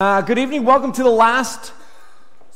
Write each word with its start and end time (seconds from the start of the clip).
Uh, 0.00 0.20
good 0.20 0.38
evening. 0.38 0.64
Welcome 0.64 0.92
to 0.92 1.02
the 1.02 1.10
last 1.10 1.72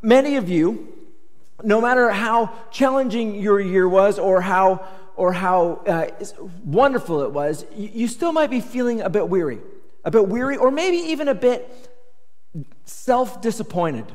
many 0.02 0.38
of 0.38 0.50
you, 0.50 0.90
no 1.64 1.82
matter 1.82 2.10
how 2.10 2.52
challenging 2.72 3.36
your 3.36 3.60
year 3.60 3.88
was 3.88 4.20
or 4.20 4.42
how, 4.42 4.86
or 5.16 5.34
how 5.34 5.82
uh, 5.86 6.08
wonderful 6.64 7.22
it 7.22 7.32
was, 7.32 7.66
you, 7.76 7.90
you 7.94 8.08
still 8.08 8.32
might 8.32 8.50
be 8.50 8.62
feeling 8.62 9.02
a 9.02 9.10
bit 9.10 9.28
weary, 9.28 9.60
a 10.04 10.12
bit 10.12 10.28
weary, 10.28 10.58
or 10.58 10.72
maybe 10.72 10.98
even 10.98 11.28
a 11.28 11.36
bit 11.36 11.70
self 12.86 13.42
disappointed. 13.42 14.06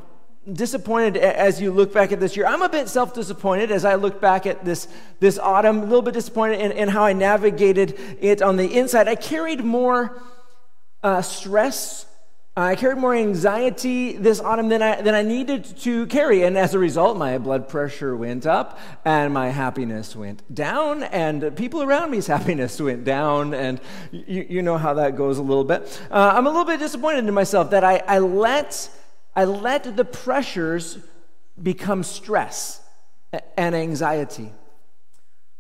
Disappointed 0.53 1.17
as 1.17 1.61
you 1.61 1.71
look 1.71 1.93
back 1.93 2.13
at 2.13 2.21
this 2.21 2.37
year. 2.37 2.47
I'm 2.47 2.63
a 2.63 2.69
bit 2.69 2.89
self 2.89 3.15
disappointed 3.15 3.71
as 3.71 3.85
I 3.85 3.97
look 3.97 4.21
back 4.21 4.47
at 4.47 4.65
this, 4.65 4.89
this 5.21 5.39
autumn, 5.39 5.79
a 5.79 5.85
little 5.85 6.03
bit 6.03 6.15
disappointed 6.15 6.61
in, 6.61 6.73
in 6.73 6.89
how 6.89 7.05
I 7.05 7.13
navigated 7.13 7.99
it 8.21 8.41
on 8.41 8.57
the 8.57 8.79
inside. 8.79 9.09
I 9.09 9.15
carried 9.15 9.65
more 9.65 10.23
uh, 11.03 11.23
stress 11.23 12.07
I 12.59 12.75
carried 12.75 12.99
more 12.99 13.15
anxiety 13.15 14.15
this 14.15 14.41
autumn 14.41 14.69
than 14.69 14.83
I, 14.83 15.01
than 15.01 15.15
I 15.15 15.23
needed 15.23 15.65
to 15.83 16.09
carry. 16.09 16.43
And 16.43 16.59
as 16.59 16.75
a 16.75 16.79
result, 16.79 17.17
my 17.17 17.39
blood 17.39 17.69
pressure 17.69 18.17
went 18.17 18.47
up 18.47 18.81
and 19.05 19.33
my 19.33 19.51
happiness 19.51 20.17
went 20.17 20.43
down, 20.53 21.05
and 21.05 21.57
people 21.57 21.85
around 21.85 22.11
me's 22.11 22.27
happiness 22.37 22.81
went 22.81 23.05
down. 23.05 23.55
And 23.55 23.81
you, 24.11 24.45
you 24.49 24.63
know 24.63 24.77
how 24.77 24.95
that 24.95 25.15
goes 25.15 25.39
a 25.39 25.43
little 25.43 25.63
bit. 25.63 26.01
Uh, 26.11 26.33
I'm 26.35 26.47
a 26.47 26.51
little 26.51 26.65
bit 26.65 26.81
disappointed 26.81 27.29
in 27.29 27.33
myself 27.33 27.71
that 27.71 27.85
I, 27.85 28.03
I, 28.09 28.19
let, 28.19 28.91
I 29.39 29.45
let 29.45 29.97
the 29.97 30.05
pressures 30.05 30.99
become 31.63 32.03
stress 32.03 32.83
and 33.57 33.73
anxiety. 33.73 34.51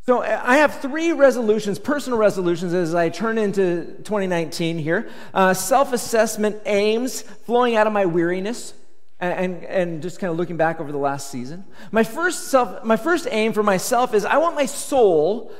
So 0.05 0.21
I 0.21 0.57
have 0.57 0.81
three 0.81 1.13
resolutions, 1.13 1.79
personal 1.79 2.19
resolutions, 2.19 2.75
as 2.75 2.93
I 2.93 3.09
turn 3.09 3.39
into 3.39 3.85
2019 3.99 4.79
here. 4.79 5.09
Uh, 5.33 5.55
Self 5.55 5.93
assessment 5.93 6.61
aims 6.67 7.23
flowing 7.23 7.77
out 7.77 7.87
of 7.87 7.93
my 7.93 8.05
weariness. 8.05 8.75
And, 9.21 9.63
and 9.65 10.03
just 10.03 10.19
kind 10.19 10.33
of 10.33 10.37
looking 10.37 10.57
back 10.57 10.81
over 10.81 10.91
the 10.91 10.99
last 10.99 11.31
season. 11.31 11.65
My 11.93 12.03
first, 12.03 12.49
self, 12.49 12.83
my 12.85 12.97
first 12.97 13.29
aim 13.31 13.53
for 13.53 13.63
myself 13.63 14.13
is 14.13 14.25
I 14.25 14.39
want 14.39 14.57
my 14.57 14.67
soul 14.67 15.53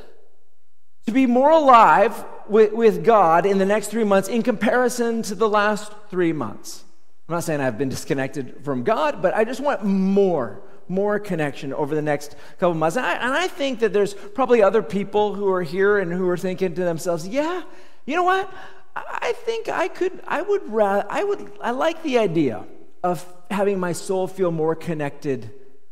to 1.07 1.13
be 1.13 1.27
more 1.27 1.51
alive 1.51 2.25
with, 2.49 2.73
with 2.73 3.05
God 3.05 3.47
in 3.47 3.59
the 3.59 3.67
next 3.67 3.89
three 3.89 4.05
months 4.05 4.29
in 4.29 4.43
comparison 4.43 5.23
to 5.23 5.37
the 5.37 5.49
last 5.49 5.93
three 6.11 6.33
months. 6.33 6.85
I'm 7.29 7.35
not 7.35 7.45
saying 7.45 7.61
I've 7.61 7.77
been 7.77 7.91
disconnected 7.91 8.65
from 8.65 8.85
God, 8.85 9.21
but 9.21 9.35
I 9.35 9.45
just 9.45 9.61
want 9.61 9.85
more 9.85 10.63
more 10.91 11.19
connection 11.19 11.73
over 11.75 11.95
the 11.95 12.03
next 12.03 12.35
couple 12.59 12.73
months. 12.73 12.97
And 12.97 13.05
I, 13.05 13.13
and 13.17 13.35
I 13.35 13.47
think 13.47 13.81
that 13.81 13.93
there's 13.93 14.15
probably 14.15 14.63
other 14.63 14.83
people 14.83 15.35
who 15.35 15.47
are 15.51 15.63
here 15.63 15.99
and 15.99 16.11
who 16.11 16.27
are 16.31 16.37
thinking 16.39 16.75
to 16.75 16.83
themselves, 16.83 17.29
yeah, 17.29 17.63
you 18.07 18.17
know 18.17 18.23
what? 18.23 18.51
I 18.97 19.35
think 19.37 19.69
I 19.69 19.89
could, 19.89 20.21
I 20.27 20.43
would 20.43 20.73
rather, 20.73 21.07
I 21.09 21.23
would, 21.23 21.53
I 21.61 21.71
like 21.71 22.03
the 22.03 22.19
idea 22.19 22.65
of 23.05 23.25
having 23.51 23.79
my 23.79 23.93
soul 23.93 24.27
feel 24.27 24.51
more 24.51 24.75
connected 24.75 25.51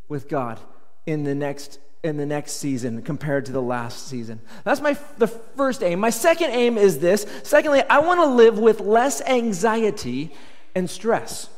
with 0.08 0.28
God 0.28 0.58
in 1.04 1.25
the 1.25 1.34
next 1.34 1.78
in 2.02 2.16
the 2.16 2.26
next 2.26 2.52
season 2.52 3.02
compared 3.02 3.46
to 3.46 3.52
the 3.52 3.62
last 3.62 4.06
season. 4.06 4.41
That's 4.64 4.80
my 4.80 4.96
the 5.19 5.26
first 5.26 5.82
aim. 5.82 6.00
My 6.00 6.10
second 6.10 6.50
aim 6.50 6.78
is 6.78 6.98
this. 7.00 7.26
Secondly, 7.42 7.82
I 7.91 7.98
want 7.98 8.20
to 8.20 8.26
live 8.26 8.58
with 8.58 8.80
less 8.80 9.20
anxiety 9.22 10.32
and 10.76 10.88
stress. 10.88 11.48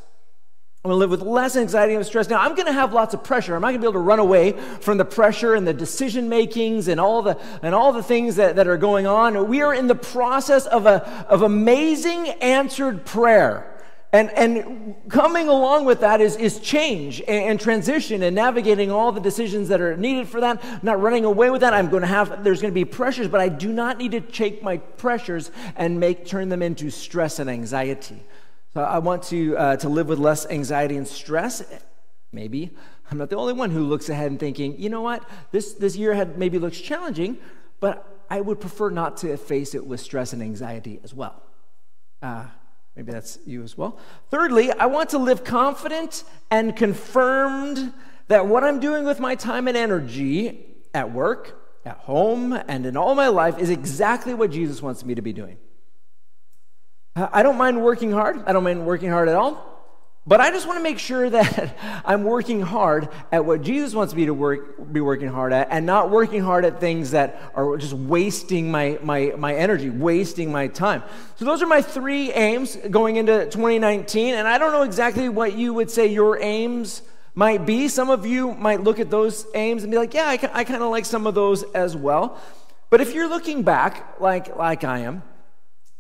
I'm 0.84 0.90
going 0.90 0.94
to 0.94 1.00
live 1.00 1.10
with 1.10 1.22
less 1.22 1.56
anxiety 1.56 1.96
and 1.96 2.06
stress. 2.06 2.30
Now, 2.30 2.40
I'm 2.40 2.54
going 2.54 2.66
to 2.66 2.72
have 2.72 2.92
lots 2.92 3.12
of 3.12 3.24
pressure. 3.24 3.56
I'm 3.56 3.62
not 3.62 3.70
going 3.70 3.80
to 3.80 3.80
be 3.80 3.86
able 3.86 3.94
to 3.94 3.98
run 3.98 4.20
away 4.20 4.52
from 4.52 4.96
the 4.96 5.04
pressure 5.04 5.56
and 5.56 5.66
the 5.66 5.74
decision 5.74 6.28
makings 6.28 6.86
and 6.86 7.00
all 7.00 7.20
the, 7.22 7.36
and 7.62 7.74
all 7.74 7.92
the 7.92 8.02
things 8.02 8.36
that, 8.36 8.54
that 8.56 8.68
are 8.68 8.76
going 8.76 9.08
on. 9.08 9.48
We 9.48 9.60
are 9.60 9.74
in 9.74 9.88
the 9.88 9.96
process 9.96 10.66
of, 10.66 10.86
a, 10.86 11.26
of 11.28 11.42
amazing 11.42 12.28
answered 12.40 13.04
prayer. 13.04 13.74
And, 14.12 14.30
and 14.30 14.94
coming 15.08 15.48
along 15.48 15.84
with 15.84 16.00
that 16.00 16.20
is, 16.20 16.36
is 16.36 16.60
change 16.60 17.20
and, 17.20 17.28
and, 17.28 17.60
transition 17.60 18.22
and 18.22 18.36
navigating 18.36 18.92
all 18.92 19.10
the 19.10 19.20
decisions 19.20 19.68
that 19.68 19.80
are 19.80 19.96
needed 19.96 20.28
for 20.28 20.40
that, 20.40 20.84
not 20.84 21.02
running 21.02 21.24
away 21.24 21.50
with 21.50 21.62
that. 21.62 21.74
I'm 21.74 21.90
going 21.90 22.02
to 22.02 22.06
have, 22.06 22.44
there's 22.44 22.62
going 22.62 22.72
to 22.72 22.74
be 22.74 22.86
pressures, 22.86 23.26
but 23.26 23.40
I 23.40 23.48
do 23.48 23.72
not 23.72 23.98
need 23.98 24.12
to 24.12 24.20
take 24.20 24.62
my 24.62 24.76
pressures 24.76 25.50
and 25.74 25.98
make, 25.98 26.24
turn 26.24 26.48
them 26.48 26.62
into 26.62 26.88
stress 26.88 27.40
and 27.40 27.50
anxiety. 27.50 28.22
So 28.74 28.82
I 28.82 28.98
want 28.98 29.22
to, 29.24 29.56
uh, 29.56 29.76
to 29.76 29.88
live 29.88 30.08
with 30.08 30.18
less 30.18 30.46
anxiety 30.46 30.96
and 30.96 31.08
stress. 31.08 31.62
Maybe 32.32 32.76
I'm 33.10 33.18
not 33.18 33.30
the 33.30 33.36
only 33.36 33.54
one 33.54 33.70
who 33.70 33.84
looks 33.84 34.08
ahead 34.08 34.30
and 34.30 34.38
thinking, 34.38 34.78
you 34.78 34.90
know 34.90 35.00
what, 35.00 35.28
this, 35.50 35.72
this 35.74 35.96
year 35.96 36.12
had 36.14 36.38
maybe 36.38 36.58
looks 36.58 36.78
challenging, 36.78 37.38
but 37.80 38.06
I 38.28 38.40
would 38.40 38.60
prefer 38.60 38.90
not 38.90 39.16
to 39.18 39.36
face 39.36 39.74
it 39.74 39.86
with 39.86 40.00
stress 40.00 40.32
and 40.32 40.42
anxiety 40.42 41.00
as 41.02 41.14
well. 41.14 41.42
Uh, 42.20 42.44
maybe 42.94 43.12
that's 43.12 43.38
you 43.46 43.62
as 43.62 43.78
well. 43.78 43.98
Thirdly, 44.30 44.70
I 44.70 44.86
want 44.86 45.10
to 45.10 45.18
live 45.18 45.44
confident 45.44 46.24
and 46.50 46.76
confirmed 46.76 47.94
that 48.26 48.46
what 48.46 48.64
I'm 48.64 48.80
doing 48.80 49.04
with 49.04 49.20
my 49.20 49.34
time 49.34 49.68
and 49.68 49.76
energy 49.76 50.66
at 50.92 51.10
work, 51.10 51.58
at 51.86 51.96
home, 51.98 52.52
and 52.52 52.84
in 52.84 52.96
all 52.96 53.14
my 53.14 53.28
life 53.28 53.58
is 53.58 53.70
exactly 53.70 54.34
what 54.34 54.50
Jesus 54.50 54.82
wants 54.82 55.04
me 55.04 55.14
to 55.14 55.22
be 55.22 55.32
doing. 55.32 55.56
I 57.16 57.42
don't 57.42 57.56
mind 57.56 57.82
working 57.82 58.12
hard. 58.12 58.42
I 58.46 58.52
don't 58.52 58.64
mind 58.64 58.86
working 58.86 59.10
hard 59.10 59.28
at 59.28 59.34
all. 59.34 59.68
But 60.28 60.42
I 60.42 60.50
just 60.50 60.66
want 60.66 60.78
to 60.78 60.82
make 60.82 60.98
sure 60.98 61.30
that 61.30 61.74
I'm 62.04 62.22
working 62.22 62.60
hard 62.60 63.08
at 63.32 63.46
what 63.46 63.62
Jesus 63.62 63.94
wants 63.94 64.14
me 64.14 64.26
to 64.26 64.34
work, 64.34 64.92
be 64.92 65.00
working 65.00 65.28
hard 65.28 65.54
at 65.54 65.68
and 65.70 65.86
not 65.86 66.10
working 66.10 66.42
hard 66.42 66.66
at 66.66 66.80
things 66.80 67.12
that 67.12 67.50
are 67.54 67.78
just 67.78 67.94
wasting 67.94 68.70
my, 68.70 68.98
my, 69.02 69.32
my 69.38 69.54
energy, 69.54 69.88
wasting 69.88 70.52
my 70.52 70.68
time. 70.68 71.02
So, 71.36 71.46
those 71.46 71.62
are 71.62 71.66
my 71.66 71.80
three 71.80 72.30
aims 72.32 72.76
going 72.76 73.16
into 73.16 73.46
2019. 73.46 74.34
And 74.34 74.46
I 74.46 74.58
don't 74.58 74.72
know 74.72 74.82
exactly 74.82 75.30
what 75.30 75.56
you 75.56 75.72
would 75.72 75.90
say 75.90 76.06
your 76.06 76.38
aims 76.42 77.00
might 77.34 77.64
be. 77.64 77.88
Some 77.88 78.10
of 78.10 78.26
you 78.26 78.52
might 78.52 78.82
look 78.82 79.00
at 79.00 79.10
those 79.10 79.46
aims 79.54 79.82
and 79.82 79.90
be 79.90 79.96
like, 79.96 80.12
yeah, 80.12 80.26
I, 80.26 80.38
I 80.52 80.64
kind 80.64 80.82
of 80.82 80.90
like 80.90 81.06
some 81.06 81.26
of 81.26 81.34
those 81.34 81.62
as 81.72 81.96
well. 81.96 82.38
But 82.90 83.00
if 83.00 83.14
you're 83.14 83.28
looking 83.28 83.62
back, 83.62 84.20
like, 84.20 84.56
like 84.56 84.84
I 84.84 85.00
am, 85.00 85.22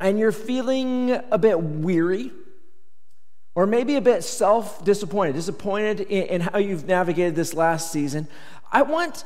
and 0.00 0.18
you're 0.18 0.32
feeling 0.32 1.10
a 1.30 1.38
bit 1.38 1.60
weary, 1.60 2.30
or 3.54 3.66
maybe 3.66 3.96
a 3.96 4.00
bit 4.00 4.22
self 4.22 4.84
disappointed, 4.84 5.34
disappointed 5.34 6.00
in, 6.00 6.26
in, 6.26 6.40
how 6.40 6.58
you've 6.58 6.86
navigated 6.86 7.34
this 7.34 7.54
last 7.54 7.92
season, 7.92 8.28
I 8.70 8.82
want 8.82 9.24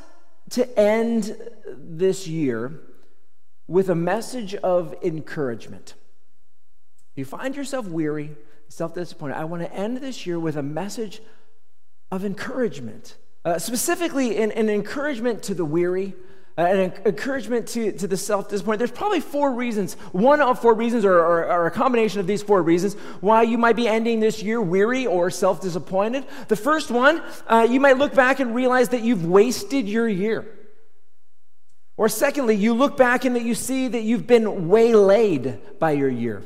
to 0.51 0.79
end 0.79 1.37
this 1.77 2.27
year 2.27 2.81
with 3.67 3.89
a 3.91 3.95
message 3.95 4.55
of 4.57 4.95
encouragement. 5.03 5.95
If 7.13 7.19
you 7.19 7.25
find 7.25 7.55
yourself 7.55 7.87
weary, 7.87 8.31
self 8.69 8.95
disappointed, 8.95 9.37
I 9.37 9.45
want 9.45 9.63
to 9.63 9.73
end 9.73 9.99
this 9.99 10.27
year 10.27 10.41
with 10.41 10.57
a 10.57 10.63
message 10.63 11.21
of 12.11 12.25
encouragement, 12.25 13.17
uh, 13.45 13.59
specifically 13.59 14.43
an, 14.43 14.53
an 14.53 14.71
encouragement 14.71 15.43
to 15.45 15.55
the 15.55 15.65
weary 15.65 16.15
an 16.57 16.93
encouragement 17.07 17.67
to, 17.69 17.93
to 17.93 18.07
the 18.07 18.17
self 18.17 18.49
disappointed. 18.49 18.81
There's 18.81 18.91
probably 18.91 19.21
four 19.21 19.53
reasons, 19.53 19.95
one 20.13 20.41
of 20.41 20.61
four 20.61 20.75
reasons, 20.75 21.05
or, 21.05 21.19
or, 21.19 21.47
or, 21.47 21.67
a 21.67 21.71
combination 21.71 22.21
of 22.21 22.27
these 22.27 22.43
four 22.43 22.63
reasons, 22.63 22.95
why 23.21 23.43
you 23.43 23.57
might 23.57 23.77
be 23.77 23.89
ending 23.89 24.21
this 24.21 24.43
year 24.43 24.61
weary 24.61 25.07
or 25.07 25.31
self 25.31 25.61
disappointed. 25.61 26.27
The 26.49 26.57
first 26.57 26.91
one, 26.91 27.23
uh, 27.47 27.67
you 27.69 27.81
might 27.81 27.97
look 27.97 28.15
back 28.15 28.41
and 28.41 28.55
realize 28.55 28.91
that 28.91 29.03
you've 29.03 29.25
wasted 29.25 29.89
your 29.89 30.09
year. 30.09 30.47
Or 31.97 32.09
secondly, 32.09 32.57
you 32.57 32.75
look 32.75 32.97
back 32.97 33.25
and 33.25 33.37
that 33.37 33.45
you 33.45 33.55
see 33.55 33.89
that 33.89 34.03
you've 34.03 34.27
been 34.27 34.69
waylaid 34.69 35.79
by 35.79 35.93
your 35.93 36.09
year. 36.09 36.43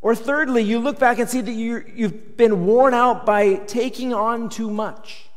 Or 0.00 0.14
thirdly, 0.14 0.62
you 0.62 0.78
look 0.78 0.98
back 0.98 1.18
and 1.18 1.28
see 1.28 1.40
that 1.40 1.52
you 1.52 1.84
you've 1.94 2.36
been 2.36 2.66
worn 2.66 2.94
out 2.94 3.24
by 3.24 3.54
taking 3.54 4.12
on 4.12 4.48
too 4.48 4.70
much. 4.70 5.28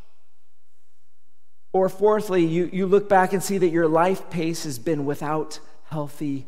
Or 1.76 1.90
fourthly, 1.90 2.46
you, 2.46 2.70
you 2.72 2.86
look 2.86 3.10
back 3.10 3.34
and 3.34 3.44
see 3.44 3.58
that 3.58 3.68
your 3.68 3.90
life 3.90 4.30
pace 4.30 4.64
has 4.64 4.80
been 4.80 5.04
without 5.04 5.60
healthy 5.90 6.46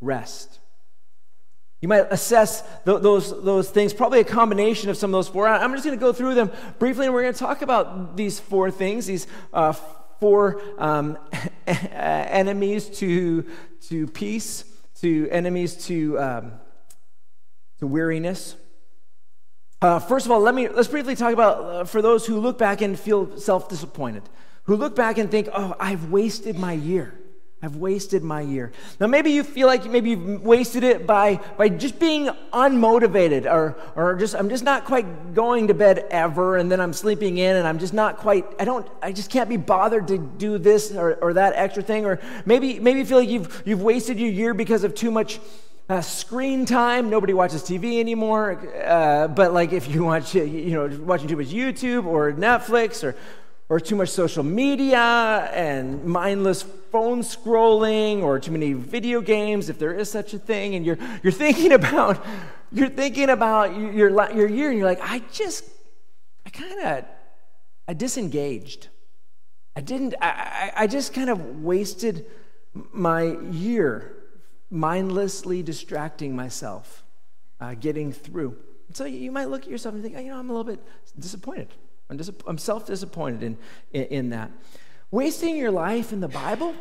rest. 0.00 0.58
You 1.82 1.88
might 1.88 2.06
assess 2.10 2.62
th- 2.86 3.02
those, 3.02 3.44
those 3.44 3.68
things, 3.68 3.92
probably 3.92 4.20
a 4.20 4.24
combination 4.24 4.88
of 4.88 4.96
some 4.96 5.10
of 5.10 5.18
those 5.18 5.28
four. 5.28 5.46
I'm 5.46 5.74
just 5.74 5.84
going 5.84 5.98
to 5.98 6.00
go 6.00 6.14
through 6.14 6.34
them 6.34 6.50
briefly, 6.78 7.04
and 7.04 7.14
we're 7.14 7.20
going 7.20 7.34
to 7.34 7.38
talk 7.38 7.60
about 7.60 8.16
these 8.16 8.40
four 8.40 8.70
things, 8.70 9.04
these 9.04 9.26
uh, 9.52 9.72
four 10.18 10.62
um, 10.78 11.18
enemies 11.66 12.88
to, 13.00 13.44
to 13.88 14.06
peace, 14.06 14.64
to 15.02 15.28
enemies 15.30 15.74
to, 15.88 16.18
um, 16.18 16.52
to 17.80 17.86
weariness. 17.86 18.56
Uh, 19.82 19.98
first 19.98 20.24
of 20.24 20.32
all, 20.32 20.40
let 20.40 20.54
me 20.54 20.68
let's 20.68 20.88
briefly 20.88 21.16
talk 21.16 21.34
about 21.34 21.64
uh, 21.64 21.84
for 21.84 22.00
those 22.00 22.24
who 22.24 22.40
look 22.40 22.56
back 22.56 22.80
and 22.80 22.98
feel 22.98 23.36
self-disappointed, 23.36 24.22
who 24.64 24.76
look 24.76 24.94
back 24.94 25.18
and 25.18 25.30
think, 25.30 25.48
"Oh, 25.52 25.74
I've 25.78 26.10
wasted 26.10 26.58
my 26.58 26.72
year." 26.72 27.20
I've 27.62 27.76
wasted 27.76 28.22
my 28.22 28.40
year. 28.40 28.72
Now, 28.98 29.06
maybe 29.06 29.32
you 29.32 29.44
feel 29.44 29.66
like 29.66 29.84
maybe 29.84 30.10
you've 30.10 30.42
wasted 30.42 30.82
it 30.82 31.06
by, 31.06 31.40
by 31.58 31.68
just 31.68 31.98
being 31.98 32.30
unmotivated, 32.54 33.44
or, 33.44 33.76
or 33.94 34.16
just, 34.16 34.34
I'm 34.34 34.48
just 34.48 34.64
not 34.64 34.86
quite 34.86 35.34
going 35.34 35.68
to 35.68 35.74
bed 35.74 36.06
ever, 36.10 36.56
and 36.56 36.72
then 36.72 36.80
I'm 36.80 36.94
sleeping 36.94 37.36
in, 37.36 37.56
and 37.56 37.68
I'm 37.68 37.78
just 37.78 37.92
not 37.92 38.16
quite, 38.16 38.46
I 38.58 38.64
don't, 38.64 38.88
I 39.02 39.12
just 39.12 39.30
can't 39.30 39.50
be 39.50 39.58
bothered 39.58 40.08
to 40.08 40.16
do 40.16 40.56
this 40.56 40.92
or, 40.92 41.16
or 41.16 41.34
that 41.34 41.52
extra 41.54 41.82
thing. 41.82 42.06
Or 42.06 42.18
maybe, 42.46 42.80
maybe 42.80 43.00
you 43.00 43.04
feel 43.04 43.18
like 43.18 43.28
you've, 43.28 43.62
you've 43.66 43.82
wasted 43.82 44.18
your 44.18 44.30
year 44.30 44.54
because 44.54 44.82
of 44.82 44.94
too 44.94 45.10
much 45.10 45.38
uh, 45.90 46.00
screen 46.00 46.64
time. 46.64 47.10
Nobody 47.10 47.34
watches 47.34 47.62
TV 47.62 48.00
anymore. 48.00 48.58
Uh, 48.86 49.26
but 49.26 49.52
like 49.52 49.72
if 49.72 49.88
you 49.88 50.04
watch, 50.04 50.34
you 50.34 50.70
know, 50.70 50.88
watching 51.02 51.26
too 51.26 51.36
much 51.36 51.48
YouTube 51.48 52.06
or 52.06 52.32
Netflix 52.32 53.02
or 53.02 53.16
or 53.70 53.78
too 53.78 53.94
much 53.94 54.08
social 54.08 54.42
media 54.42 54.98
and 55.54 56.04
mindless 56.04 56.62
phone 56.90 57.20
scrolling 57.20 58.20
or 58.20 58.40
too 58.40 58.50
many 58.50 58.72
video 58.72 59.20
games 59.20 59.68
if 59.68 59.78
there 59.78 59.94
is 59.94 60.10
such 60.10 60.34
a 60.34 60.38
thing 60.38 60.74
and 60.74 60.84
you're 60.84 60.98
you're 61.22 61.32
thinking 61.32 61.72
about 61.80 62.22
you're 62.72 62.90
thinking 62.90 63.30
about 63.30 63.74
your 63.78 64.10
your 64.34 64.48
year 64.48 64.70
and 64.70 64.78
you're 64.78 64.88
like 64.88 65.00
I 65.00 65.20
just 65.32 65.64
I 66.44 66.50
kind 66.50 66.80
of 66.80 67.04
I 67.88 67.94
disengaged. 67.94 68.88
I 69.76 69.80
didn't 69.80 70.14
I, 70.20 70.72
I 70.76 70.86
just 70.88 71.14
kind 71.14 71.30
of 71.30 71.62
wasted 71.62 72.26
my 72.92 73.38
year 73.52 74.16
mindlessly 74.68 75.62
distracting 75.62 76.34
myself 76.34 77.04
uh, 77.60 77.74
getting 77.74 78.12
through. 78.12 78.56
So 78.92 79.04
you 79.04 79.30
might 79.30 79.48
look 79.48 79.62
at 79.62 79.68
yourself 79.68 79.94
and 79.94 80.02
think 80.02 80.16
oh, 80.16 80.20
you 80.20 80.30
know 80.30 80.38
I'm 80.38 80.50
a 80.50 80.52
little 80.52 80.72
bit 80.72 80.82
disappointed 81.16 81.68
I'm, 82.10 82.16
dis- 82.16 82.30
I'm 82.46 82.58
self 82.58 82.86
disappointed 82.86 83.42
in, 83.42 83.58
in, 83.92 84.02
in, 84.04 84.30
that. 84.30 84.50
Wasting 85.12 85.56
your 85.56 85.70
life 85.70 86.12
in 86.12 86.20
the 86.20 86.28
Bible, 86.28 86.74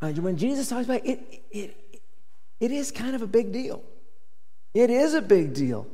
uh, 0.00 0.10
when 0.10 0.36
Jesus 0.36 0.68
talks 0.68 0.84
about 0.84 1.06
it, 1.06 1.20
it, 1.52 1.76
it, 1.92 2.02
it 2.60 2.70
is 2.72 2.90
kind 2.90 3.14
of 3.14 3.22
a 3.22 3.26
big 3.26 3.52
deal. 3.52 3.82
It 4.74 4.90
is 4.90 5.14
a 5.14 5.22
big 5.22 5.54
deal. 5.54 5.86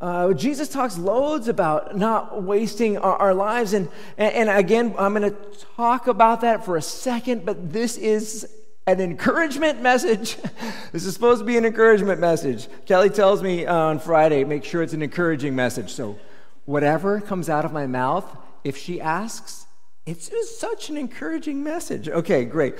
Uh, 0.00 0.32
Jesus 0.32 0.68
talks 0.68 0.98
loads 0.98 1.48
about 1.48 1.96
not 1.96 2.42
wasting 2.42 2.98
our, 2.98 3.16
our 3.16 3.34
lives. 3.34 3.72
And, 3.72 3.88
and, 4.16 4.48
and 4.48 4.50
again, 4.50 4.94
I'm 4.98 5.14
going 5.14 5.30
to 5.30 5.36
talk 5.76 6.06
about 6.06 6.42
that 6.42 6.64
for 6.64 6.76
a 6.76 6.82
second, 6.82 7.44
but 7.44 7.72
this 7.72 7.96
is 7.96 8.50
an 8.86 9.00
encouragement 9.00 9.82
message. 9.82 10.36
this 10.92 11.04
is 11.04 11.12
supposed 11.12 11.40
to 11.40 11.44
be 11.44 11.56
an 11.56 11.64
encouragement 11.64 12.20
message. 12.20 12.68
Kelly 12.86 13.10
tells 13.10 13.42
me 13.42 13.66
on 13.66 13.98
Friday, 13.98 14.44
make 14.44 14.64
sure 14.64 14.82
it's 14.82 14.92
an 14.92 15.02
encouraging 15.02 15.56
message. 15.56 15.90
So 15.92 16.18
whatever 16.66 17.20
comes 17.20 17.48
out 17.48 17.64
of 17.64 17.72
my 17.72 17.86
mouth, 17.86 18.36
if 18.62 18.76
she 18.76 19.00
asks, 19.00 19.66
it's 20.04 20.28
just 20.28 20.60
such 20.60 20.88
an 20.88 20.96
encouraging 20.96 21.64
message. 21.64 22.08
Okay, 22.08 22.44
great. 22.44 22.76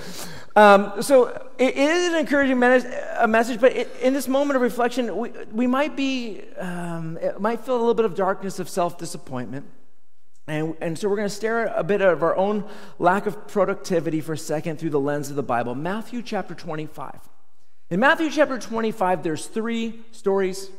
Um, 0.55 1.03
so 1.03 1.49
it 1.59 1.77
is 1.77 2.13
an 2.13 2.21
encouraging 2.21 2.63
a 2.63 3.27
message, 3.27 3.61
but 3.61 3.73
it, 3.73 3.91
in 4.01 4.13
this 4.13 4.29
moment 4.29 4.55
of 4.57 4.63
reflection, 4.63 5.17
we, 5.17 5.31
we 5.51 5.67
might 5.67 5.97
be, 5.97 6.43
um, 6.57 7.19
it 7.21 7.41
might 7.41 7.65
feel 7.65 7.75
a 7.77 7.79
little 7.79 7.95
bit 7.95 8.05
of 8.05 8.15
darkness 8.15 8.61
of 8.61 8.69
self 8.69 8.97
disappointment. 8.97 9.67
And, 10.47 10.77
and 10.81 10.97
so 10.97 11.09
we're 11.09 11.17
going 11.17 11.29
to 11.29 11.35
stare 11.35 11.67
at 11.69 11.77
a 11.77 11.83
bit 11.83 12.01
of 12.01 12.23
our 12.23 12.37
own 12.37 12.65
lack 13.01 13.27
of 13.27 13.49
productivity 13.49 14.21
for 14.21 14.35
a 14.35 14.39
second 14.39 14.79
through 14.79 14.91
the 14.91 15.01
lens 15.01 15.29
of 15.29 15.35
the 15.35 15.43
Bible. 15.43 15.75
Matthew 15.75 16.23
chapter 16.23 16.55
25. 16.55 17.19
In 17.91 17.99
Matthew 17.99 18.31
chapter 18.31 18.57
25, 18.57 19.25
there's 19.25 19.47
three 19.47 20.01
stories 20.13 20.71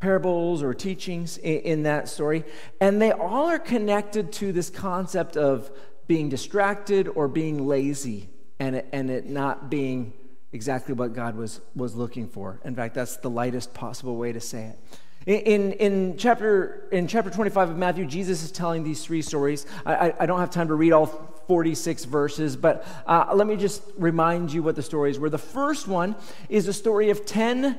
parables 0.00 0.62
or 0.62 0.74
teachings 0.74 1.38
in, 1.38 1.60
in, 1.60 1.82
that 1.82 2.08
story, 2.08 2.44
and 2.80 3.00
they 3.02 3.12
all 3.12 3.46
are 3.46 3.58
connected 3.58 4.32
to 4.32 4.52
this 4.52 4.70
concept 4.70 5.36
of 5.36 5.70
being 6.06 6.28
distracted 6.28 7.08
or 7.08 7.28
being 7.28 7.66
lazy 7.66 8.28
and 8.60 8.76
it, 8.76 8.88
and 8.92 9.10
it 9.10 9.26
not 9.26 9.70
being 9.70 10.12
exactly 10.52 10.94
what 10.94 11.12
God 11.12 11.36
was, 11.36 11.60
was 11.74 11.94
looking 11.94 12.28
for. 12.28 12.60
In 12.64 12.74
fact, 12.74 12.94
that's 12.94 13.16
the 13.16 13.30
lightest 13.30 13.74
possible 13.74 14.16
way 14.16 14.32
to 14.32 14.40
say 14.40 14.64
it. 14.64 14.78
In, 15.26 15.72
in, 15.72 16.16
chapter, 16.16 16.88
in 16.90 17.06
chapter 17.06 17.28
25 17.30 17.70
of 17.70 17.76
Matthew, 17.76 18.06
Jesus 18.06 18.42
is 18.42 18.50
telling 18.50 18.82
these 18.82 19.04
three 19.04 19.20
stories. 19.20 19.66
I, 19.84 20.14
I, 20.18 20.24
don't 20.24 20.40
have 20.40 20.50
time 20.50 20.68
to 20.68 20.74
read 20.74 20.92
all 20.92 21.06
46 21.48 22.06
verses, 22.06 22.56
but 22.56 22.86
uh, 23.06 23.32
let 23.34 23.46
me 23.46 23.56
just 23.56 23.82
remind 23.98 24.50
you 24.50 24.62
what 24.62 24.74
the 24.74 24.82
stories 24.82 25.18
were. 25.18 25.28
The 25.28 25.36
first 25.36 25.86
one 25.86 26.16
is 26.48 26.66
a 26.66 26.72
story 26.72 27.10
of 27.10 27.26
10 27.26 27.76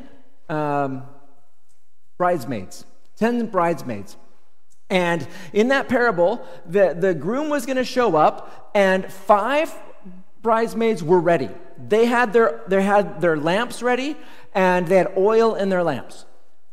um, 0.48 1.04
bridesmaids, 2.20 2.86
10 3.16 3.48
bridesmaids. 3.48 4.18
And 4.90 5.26
in 5.54 5.70
that 5.70 5.88
parable, 5.88 6.46
the, 6.66 6.94
the 6.94 7.14
groom 7.14 7.50
was 7.50 7.66
going 7.66 7.78
to 7.78 7.86
show 7.86 8.18
up, 8.18 8.72
and 8.76 9.10
five 9.12 9.74
bridesmaids 10.42 11.02
were 11.02 11.20
ready. 11.20 11.50
They 11.78 12.06
had 12.06 12.34
their, 12.34 12.62
they 12.68 12.84
had 12.84 13.22
their 13.22 13.38
lamps 13.38 13.82
ready, 13.82 14.18
and 14.54 14.86
they 14.86 14.98
had 14.98 15.14
oil 15.16 15.56
in 15.56 15.70
their 15.70 15.82
lamps. 15.82 16.26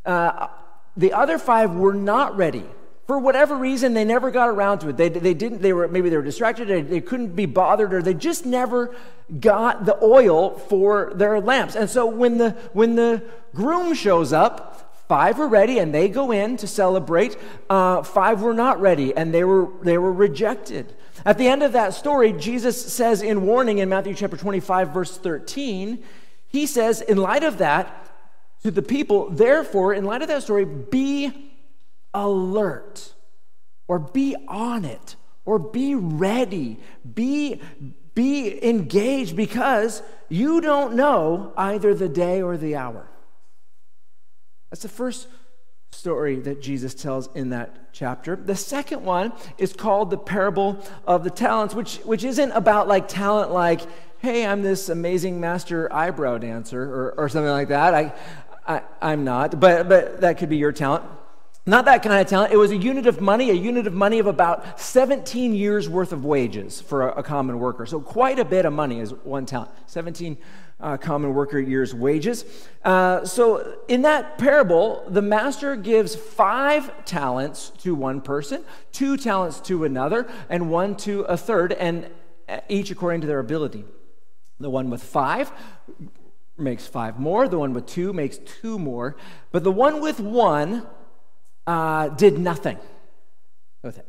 Uh, 0.05 0.49
the 0.97 1.13
other 1.13 1.39
five 1.39 1.77
were 1.77 1.95
not 1.95 2.37
ready. 2.37 2.65
For 3.07 3.21
whatever 3.21 3.57
reason, 3.57 3.95
they 3.95 4.05
never 4.05 4.33
got 4.33 4.49
around 4.49 4.81
to 4.81 4.89
it. 4.89 4.97
They, 4.97 5.11
they 5.11 5.35
didn't, 5.35 5.63
they 5.63 5.73
were, 5.73 5.87
maybe 5.87 6.09
they 6.09 6.17
were 6.17 6.25
distracted, 6.25 6.67
they, 6.67 6.83
they 6.83 7.01
couldn't 7.01 7.37
be 7.37 7.47
bothered, 7.47 7.95
or 7.95 8.03
they 8.03 8.15
just 8.15 8.47
never 8.47 8.97
got 9.39 9.85
the 9.85 9.97
oil 10.03 10.59
for 10.59 11.13
their 11.15 11.41
lamps. 11.41 11.77
And 11.77 11.89
so 11.89 12.07
when 12.07 12.39
the, 12.39 12.51
when 12.73 12.97
the 12.97 13.23
groom 13.55 13.95
shows 13.95 14.33
up, 14.33 14.86
Five 15.09 15.39
were 15.39 15.47
ready 15.47 15.79
and 15.79 15.95
they 15.95 16.09
go 16.09 16.33
in 16.33 16.57
to 16.57 16.67
celebrate. 16.67 17.37
Uh, 17.71 18.03
five 18.03 18.43
were 18.43 18.55
not 18.55 18.81
ready 18.81 19.17
and 19.17 19.33
they 19.33 19.45
were, 19.45 19.69
they 19.83 19.99
were 19.99 20.13
rejected. 20.13 20.95
At 21.25 21.39
the 21.39 21.47
end 21.47 21.63
of 21.63 21.73
that 21.73 21.95
story, 21.95 22.33
Jesus 22.33 22.93
says 22.93 23.23
in 23.23 23.43
warning 23.43 23.79
in 23.79 23.89
Matthew 23.89 24.15
chapter 24.15 24.37
25, 24.37 24.93
verse 24.93 25.17
13, 25.17 26.03
he 26.49 26.67
says, 26.67 27.01
in 27.01 27.19
light 27.19 27.45
of 27.45 27.59
that, 27.59 28.03
to 28.63 28.71
the 28.71 28.83
people, 28.83 29.31
therefore, 29.31 29.95
in 29.95 30.05
light 30.05 30.23
of 30.23 30.29
that 30.29 30.43
story, 30.43 30.65
be 30.65 31.53
alert 32.13 33.15
or 33.87 33.99
be 33.99 34.35
on 34.49 34.85
it 34.85 35.15
or 35.45 35.59
be 35.59 35.95
ready, 35.95 36.81
be, 37.15 37.61
be 38.15 38.65
engaged 38.69 39.37
because 39.37 40.03
you 40.29 40.61
don't 40.61 40.95
know 40.95 41.53
either 41.57 41.95
the 41.95 42.09
day 42.09 42.43
or 42.43 42.57
the 42.57 42.75
hour. 42.75 43.09
That's 44.71 44.83
the 44.83 44.89
first 44.89 45.29
story 45.93 46.37
that 46.41 46.61
Jesus 46.61 46.95
tells 46.95 47.29
in 47.35 47.51
that 47.51 47.93
chapter. 47.93 48.37
The 48.37 48.57
second 48.57 49.05
one 49.05 49.33
is 49.59 49.73
called 49.73 50.11
the 50.11 50.19
parable 50.19 50.85
of 51.07 51.25
the 51.25 51.31
talents, 51.31 51.75
which, 51.75 51.97
which 51.99 52.25
isn't 52.25 52.51
about 52.53 52.89
like 52.89 53.09
talent 53.09 53.51
like, 53.51 53.81
hey, 54.19 54.47
I'm 54.47 54.63
this 54.63 54.89
amazing 54.89 55.41
master 55.41 55.93
eyebrow 55.93 56.39
dancer 56.39 56.83
or, 56.83 57.15
or 57.17 57.29
something 57.29 57.51
like 57.51 57.69
that. 57.69 57.95
I, 57.95 58.13
I, 58.67 58.83
I'm 59.01 59.25
not, 59.25 59.59
but, 59.61 59.89
but 59.89 60.21
that 60.21 60.39
could 60.39 60.49
be 60.49 60.57
your 60.57 60.73
talent. 60.73 61.05
Not 61.69 61.87
that 61.87 62.03
kind 62.03 62.21
of 62.21 62.29
talent. 62.29 62.53
It 62.53 62.57
was 62.57 62.71
a 62.71 62.77
unit 62.77 63.07
of 63.07 63.21
money, 63.21 63.51
a 63.51 63.55
unit 63.55 63.89
of 63.89 63.93
money 63.93 64.21
of 64.21 64.29
about 64.29 64.81
17 64.81 65.53
years 65.53 65.89
worth 65.89 66.13
of 66.13 66.25
wages 66.25 66.81
for 66.81 67.09
a, 67.09 67.19
a 67.19 67.23
common 67.25 67.59
worker. 67.59 67.87
So 67.87 68.01
quite 68.01 68.39
a 68.39 68.45
bit 68.45 68.65
of 68.65 68.73
money 68.73 69.01
is 69.01 69.13
one 69.13 69.47
talent. 69.47 69.71
17 69.87 70.37
uh, 70.79 70.97
common 70.97 71.35
worker 71.35 71.59
year's 71.59 71.95
wages. 71.95 72.45
Uh, 72.85 73.25
so, 73.25 73.79
in 73.89 74.03
that 74.03 74.39
parable, 74.39 75.05
the 75.09 75.23
master 75.23 75.75
gives 75.75 76.15
five 76.15 77.05
talents 77.05 77.71
to 77.79 77.95
one 77.95 78.21
person, 78.21 78.65
two 78.93 79.17
talents 79.17 79.61
to 79.61 79.85
another, 79.85 80.29
and 80.49 80.71
one 80.71 80.97
to 80.97 81.23
a 81.23 81.37
third, 81.37 81.73
and 81.73 82.11
each 82.69 82.91
according 82.91 83.23
to 83.23 83.27
their 83.27 83.39
ability. 83.39 83.85
The 84.61 84.71
one 84.71 84.91
with 84.91 85.03
five 85.03 85.51
makes 86.59 86.87
five 86.87 87.19
more, 87.19 87.49
the 87.49 87.59
one 87.59 87.73
with 87.73 87.87
two 87.87 88.13
makes 88.13 88.39
two 88.39 88.79
more, 88.79 89.17
but 89.53 89.65
the 89.65 89.73
one 89.73 90.01
with 90.01 90.21
one 90.21 90.87
uh, 91.67 92.09
did 92.09 92.39
nothing 92.39 92.79
with 93.83 93.99
it. 93.99 94.07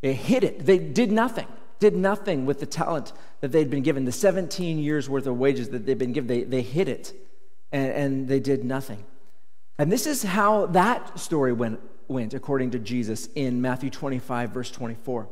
It 0.00 0.14
hid 0.14 0.44
it, 0.44 0.64
they 0.64 0.78
did 0.78 1.10
nothing 1.10 1.46
did 1.78 1.96
nothing 1.96 2.46
with 2.46 2.60
the 2.60 2.66
talent 2.66 3.12
that 3.40 3.52
they'd 3.52 3.70
been 3.70 3.82
given, 3.82 4.04
the 4.04 4.12
17 4.12 4.78
years 4.78 5.08
worth 5.08 5.26
of 5.26 5.38
wages 5.38 5.70
that 5.70 5.86
they'd 5.86 5.98
been 5.98 6.12
given. 6.12 6.26
They, 6.26 6.44
they 6.44 6.62
hid 6.62 6.88
it 6.88 7.14
and, 7.72 7.92
and 7.92 8.28
they 8.28 8.40
did 8.40 8.64
nothing. 8.64 9.04
And 9.78 9.92
this 9.92 10.06
is 10.06 10.22
how 10.22 10.66
that 10.66 11.18
story 11.18 11.52
went, 11.52 11.80
went 12.08 12.34
according 12.34 12.72
to 12.72 12.78
Jesus 12.78 13.28
in 13.34 13.60
Matthew 13.60 13.90
25, 13.90 14.50
verse 14.50 14.70
24. 14.70 15.28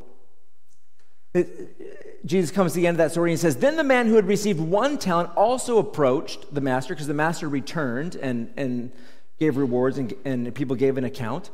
It, 1.33 2.25
Jesus 2.25 2.51
comes 2.51 2.73
to 2.73 2.79
the 2.79 2.87
end 2.87 2.95
of 2.95 2.99
that 2.99 3.11
story 3.11 3.31
and 3.31 3.39
says, 3.39 3.57
Then 3.57 3.75
the 3.75 3.83
man 3.83 4.07
who 4.07 4.15
had 4.15 4.25
received 4.25 4.59
one 4.59 4.97
talent 4.97 5.31
also 5.35 5.77
approached 5.77 6.53
the 6.53 6.61
master, 6.61 6.93
because 6.93 7.07
the 7.07 7.13
master 7.13 7.47
returned 7.49 8.15
and, 8.15 8.51
and 8.57 8.91
gave 9.39 9.57
rewards 9.57 9.97
and, 9.97 10.13
and 10.25 10.53
people 10.55 10.75
gave 10.75 10.97
an 10.97 11.03
account. 11.03 11.49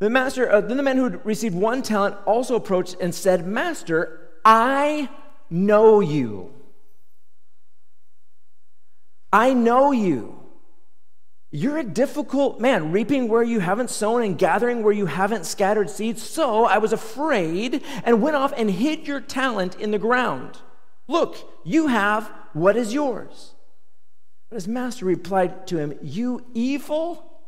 The 0.00 0.10
master, 0.10 0.50
uh, 0.50 0.60
then 0.60 0.76
the 0.76 0.82
man 0.82 0.96
who 0.96 1.04
had 1.04 1.24
received 1.24 1.54
one 1.54 1.82
talent 1.82 2.16
also 2.26 2.56
approached 2.56 2.96
and 3.00 3.14
said, 3.14 3.46
Master, 3.46 4.30
I 4.44 5.08
know 5.52 6.00
you. 6.00 6.52
I 9.32 9.54
know 9.54 9.92
you. 9.92 10.38
You're 11.50 11.78
a 11.78 11.84
difficult 11.84 12.60
man, 12.60 12.92
reaping 12.92 13.28
where 13.28 13.42
you 13.42 13.60
haven't 13.60 13.90
sown 13.90 14.22
and 14.22 14.38
gathering 14.38 14.82
where 14.82 14.92
you 14.92 15.04
haven't 15.04 15.44
scattered 15.44 15.90
seeds. 15.90 16.22
So 16.22 16.64
I 16.64 16.78
was 16.78 16.94
afraid 16.94 17.82
and 18.04 18.22
went 18.22 18.36
off 18.36 18.54
and 18.56 18.70
hid 18.70 19.06
your 19.06 19.20
talent 19.20 19.78
in 19.78 19.90
the 19.90 19.98
ground. 19.98 20.58
Look, 21.08 21.36
you 21.62 21.88
have 21.88 22.32
what 22.54 22.76
is 22.76 22.94
yours. 22.94 23.52
But 24.48 24.56
his 24.56 24.68
master 24.68 25.04
replied 25.04 25.66
to 25.68 25.78
him, 25.78 25.98
You 26.02 26.44
evil, 26.54 27.42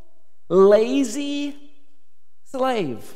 lazy 0.50 1.56
slave. 2.44 3.14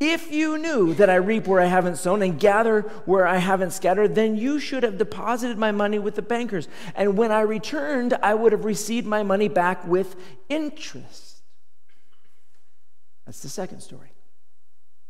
If 0.00 0.30
you 0.32 0.58
knew 0.58 0.92
that 0.94 1.08
I 1.08 1.14
reap 1.16 1.46
where 1.46 1.60
I 1.60 1.66
haven't 1.66 1.96
sown 1.96 2.22
and 2.22 2.38
gather 2.38 2.82
where 3.04 3.26
I 3.26 3.36
haven't 3.36 3.72
scattered, 3.72 4.14
then 4.14 4.36
you 4.36 4.58
should 4.58 4.82
have 4.82 4.98
deposited 4.98 5.56
my 5.56 5.72
money 5.72 5.98
with 5.98 6.16
the 6.16 6.22
bankers. 6.22 6.68
And 6.94 7.16
when 7.16 7.30
I 7.30 7.42
returned, 7.42 8.14
I 8.22 8.34
would 8.34 8.52
have 8.52 8.64
received 8.64 9.06
my 9.06 9.22
money 9.22 9.48
back 9.48 9.86
with 9.86 10.16
interest. 10.48 11.42
That's 13.24 13.40
the 13.40 13.48
second 13.48 13.80
story. 13.80 14.13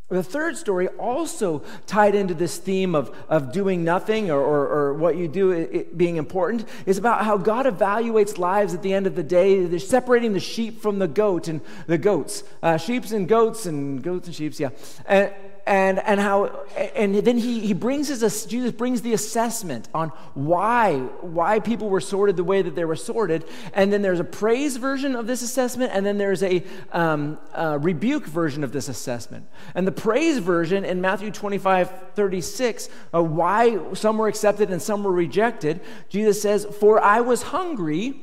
The 0.08 0.23
third 0.23 0.58
story 0.58 0.88
also 0.88 1.62
tied 1.87 2.14
into 2.14 2.34
this 2.34 2.58
theme 2.58 2.94
of, 2.94 3.14
of 3.28 3.52
doing 3.52 3.84
nothing 3.84 4.30
or, 4.30 4.38
or, 4.38 4.68
or 4.68 4.94
what 4.94 5.16
you 5.16 5.28
do 5.28 5.84
being 5.96 6.16
important 6.16 6.68
is 6.84 6.99
about 6.99 7.25
how 7.25 7.38
God 7.38 7.64
evaluates 7.64 8.37
lives 8.37 8.75
at 8.75 8.82
the 8.82 8.92
end 8.92 9.06
of 9.06 9.16
the 9.16 9.23
day. 9.23 9.64
They're 9.64 9.78
separating 9.78 10.34
the 10.34 10.40
sheep 10.40 10.82
from 10.82 10.99
the 10.99 11.08
goat 11.08 11.49
and 11.49 11.62
the 11.87 11.96
goats, 11.96 12.44
uh, 12.62 12.76
sheeps 12.76 13.12
and 13.12 13.26
goats 13.26 13.64
and 13.64 14.02
goats 14.02 14.26
and 14.26 14.37
sheeps, 14.37 14.61
yeah. 14.61 14.70
And, 15.06 15.32
and, 15.66 15.99
and 16.00 16.21
how 16.21 16.64
and 16.94 17.14
then 17.14 17.38
he, 17.38 17.61
he 17.61 17.73
brings 17.73 18.09
his 18.09 18.47
jesus 18.47 18.73
brings 18.73 19.02
the 19.02 19.12
assessment 19.14 19.88
on 19.94 20.11
why 20.35 20.99
why 21.21 21.59
people 21.61 21.88
were 21.88 22.00
sorted 22.00 22.37
the 22.37 22.44
way 22.44 22.62
that 22.62 22.75
they 22.75 22.85
were 22.85 22.97
sorted. 22.97 23.44
And 23.73 23.92
then 23.92 24.02
there's 24.02 24.21
a 24.21 24.25
praise 24.25 24.76
version 24.76 25.16
of 25.16 25.26
this 25.26 25.42
assessment 25.42 25.92
and 25.94 26.04
then 26.04 26.18
there's 26.18 26.42
a, 26.42 26.62
um, 26.92 27.38
a 27.54 27.78
rebuke 27.78 28.26
version 28.26 28.62
of 28.62 28.73
this 28.73 28.88
assessment. 28.88 29.47
And 29.75 29.87
the 29.87 29.92
praise 29.92 30.38
version 30.38 30.85
in 30.85 31.00
matthew 31.00 31.30
25 31.30 32.12
36 32.14 32.88
uh, 33.14 33.23
why 33.23 33.78
some 33.94 34.18
were 34.18 34.28
accepted 34.28 34.71
and 34.71 34.80
some 34.80 35.02
were 35.02 35.12
rejected 35.12 35.80
jesus 36.09 36.40
says 36.40 36.66
for 36.78 37.00
i 37.00 37.21
was 37.21 37.42
hungry 37.42 38.21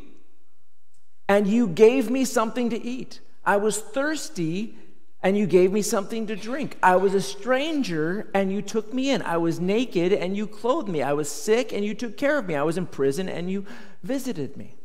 and 1.31 1.47
you 1.47 1.65
gave 1.65 2.09
me 2.09 2.25
something 2.25 2.69
to 2.71 2.85
eat. 2.85 3.21
I 3.45 3.55
was 3.55 3.79
thirsty 3.79 4.75
and 5.23 5.37
you 5.37 5.45
gave 5.45 5.71
me 5.71 5.81
something 5.81 6.27
to 6.27 6.35
drink. 6.35 6.77
I 6.81 6.95
was 6.95 7.13
a 7.13 7.21
stranger 7.21 8.29
and 8.33 8.51
you 8.51 8.61
took 8.61 8.93
me 8.93 9.11
in. 9.11 9.21
I 9.21 9.37
was 9.37 9.59
naked 9.59 10.13
and 10.13 10.35
you 10.35 10.47
clothed 10.47 10.89
me. 10.89 11.03
I 11.03 11.13
was 11.13 11.29
sick 11.29 11.71
and 11.71 11.85
you 11.85 11.93
took 11.93 12.17
care 12.17 12.37
of 12.37 12.47
me. 12.47 12.55
I 12.55 12.63
was 12.63 12.77
in 12.77 12.87
prison 12.87 13.29
and 13.29 13.49
you 13.49 13.65
visited 14.03 14.57
me. 14.57 14.75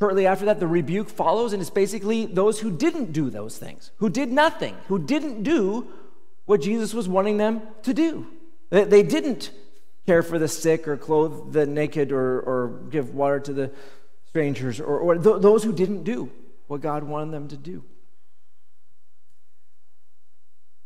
Shortly 0.00 0.26
after 0.26 0.46
that, 0.46 0.58
the 0.58 0.66
rebuke 0.66 1.08
follows, 1.08 1.52
and 1.52 1.62
it's 1.62 1.70
basically 1.70 2.26
those 2.26 2.58
who 2.58 2.70
didn't 2.70 3.12
do 3.12 3.30
those 3.30 3.56
things, 3.56 3.92
who 3.98 4.10
did 4.10 4.30
nothing, 4.30 4.76
who 4.88 4.98
didn't 4.98 5.44
do 5.44 5.86
what 6.46 6.60
Jesus 6.60 6.92
was 6.92 7.08
wanting 7.08 7.36
them 7.36 7.62
to 7.84 7.94
do. 7.94 8.26
They 8.70 9.04
didn't 9.04 9.52
care 10.04 10.22
for 10.22 10.38
the 10.38 10.48
sick 10.48 10.88
or 10.88 10.96
clothe 10.96 11.52
the 11.52 11.64
naked 11.64 12.10
or, 12.10 12.40
or 12.40 12.82
give 12.90 13.14
water 13.14 13.38
to 13.40 13.52
the 13.52 13.70
strangers 14.26 14.80
or, 14.80 14.98
or 14.98 15.14
th- 15.14 15.40
those 15.40 15.62
who 15.62 15.72
didn't 15.72 16.02
do 16.02 16.30
what 16.66 16.80
God 16.80 17.04
wanted 17.04 17.30
them 17.30 17.48
to 17.48 17.56
do. 17.56 17.84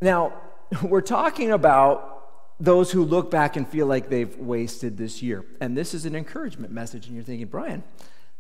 Now, 0.01 0.33
we're 0.83 1.01
talking 1.01 1.51
about 1.53 2.15
those 2.61 2.91
who 2.91 3.05
look 3.05 3.31
back 3.31 3.57
and 3.57 3.67
feel 3.69 3.87
like 3.87 4.09
they've 4.09 4.37
wasted 4.37 4.97
this 4.97 5.23
year. 5.23 5.45
And 5.61 5.77
this 5.77 5.95
is 5.95 6.05
an 6.07 6.17
encouragement 6.17 6.73
message, 6.73 7.07
and 7.07 7.15
you're 7.15 7.25
thinking, 7.25 7.47
Brian, 7.47 7.85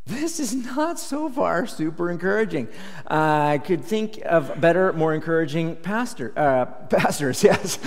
this 0.06 0.40
is 0.40 0.54
not 0.54 0.98
so 0.98 1.28
far 1.28 1.66
super 1.66 2.10
encouraging. 2.10 2.66
Uh, 3.08 3.50
I 3.52 3.58
could 3.58 3.84
think 3.84 4.20
of 4.24 4.58
better, 4.58 4.92
more 4.94 5.14
encouraging 5.14 5.76
pastor, 5.76 6.32
uh, 6.34 6.64
pastors, 6.88 7.44
yes, 7.44 7.78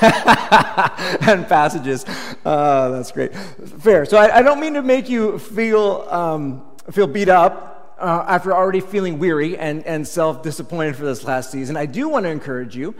and 1.28 1.46
passages. 1.48 2.06
Uh, 2.44 2.90
that's 2.90 3.10
great. 3.10 3.34
Fair. 3.34 4.04
So 4.04 4.16
I, 4.16 4.38
I, 4.38 4.42
don't 4.42 4.60
mean 4.60 4.74
to 4.74 4.82
make 4.82 5.08
you 5.08 5.40
feel 5.40 6.06
um, 6.08 6.62
feel 6.92 7.08
beat 7.08 7.28
up 7.28 7.69
uh, 8.00 8.24
after 8.26 8.54
already 8.54 8.80
feeling 8.80 9.18
weary 9.18 9.56
and, 9.56 9.84
and 9.86 10.06
self 10.06 10.42
disappointed 10.42 10.96
for 10.96 11.04
this 11.04 11.24
last 11.24 11.50
season, 11.50 11.76
I 11.76 11.86
do 11.86 12.08
want 12.08 12.24
to 12.24 12.30
encourage 12.30 12.74
you. 12.74 12.94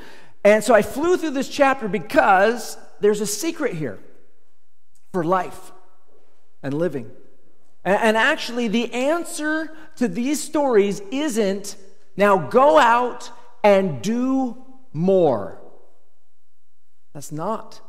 And 0.44 0.62
so 0.62 0.74
I 0.74 0.82
flew 0.82 1.16
through 1.16 1.30
this 1.30 1.48
chapter 1.48 1.88
because 1.88 2.78
there's 3.00 3.20
a 3.20 3.26
secret 3.26 3.74
here 3.74 3.98
for 5.12 5.24
life 5.24 5.72
and 6.62 6.74
living. 6.74 7.10
And, 7.84 8.00
and 8.02 8.16
actually, 8.16 8.68
the 8.68 8.92
answer 8.92 9.74
to 9.96 10.08
these 10.08 10.42
stories 10.42 11.00
isn't 11.10 11.76
now 12.16 12.38
go 12.38 12.78
out 12.78 13.30
and 13.64 14.02
do 14.02 14.62
more. 14.92 15.60
That's 17.14 17.32
not 17.32 17.80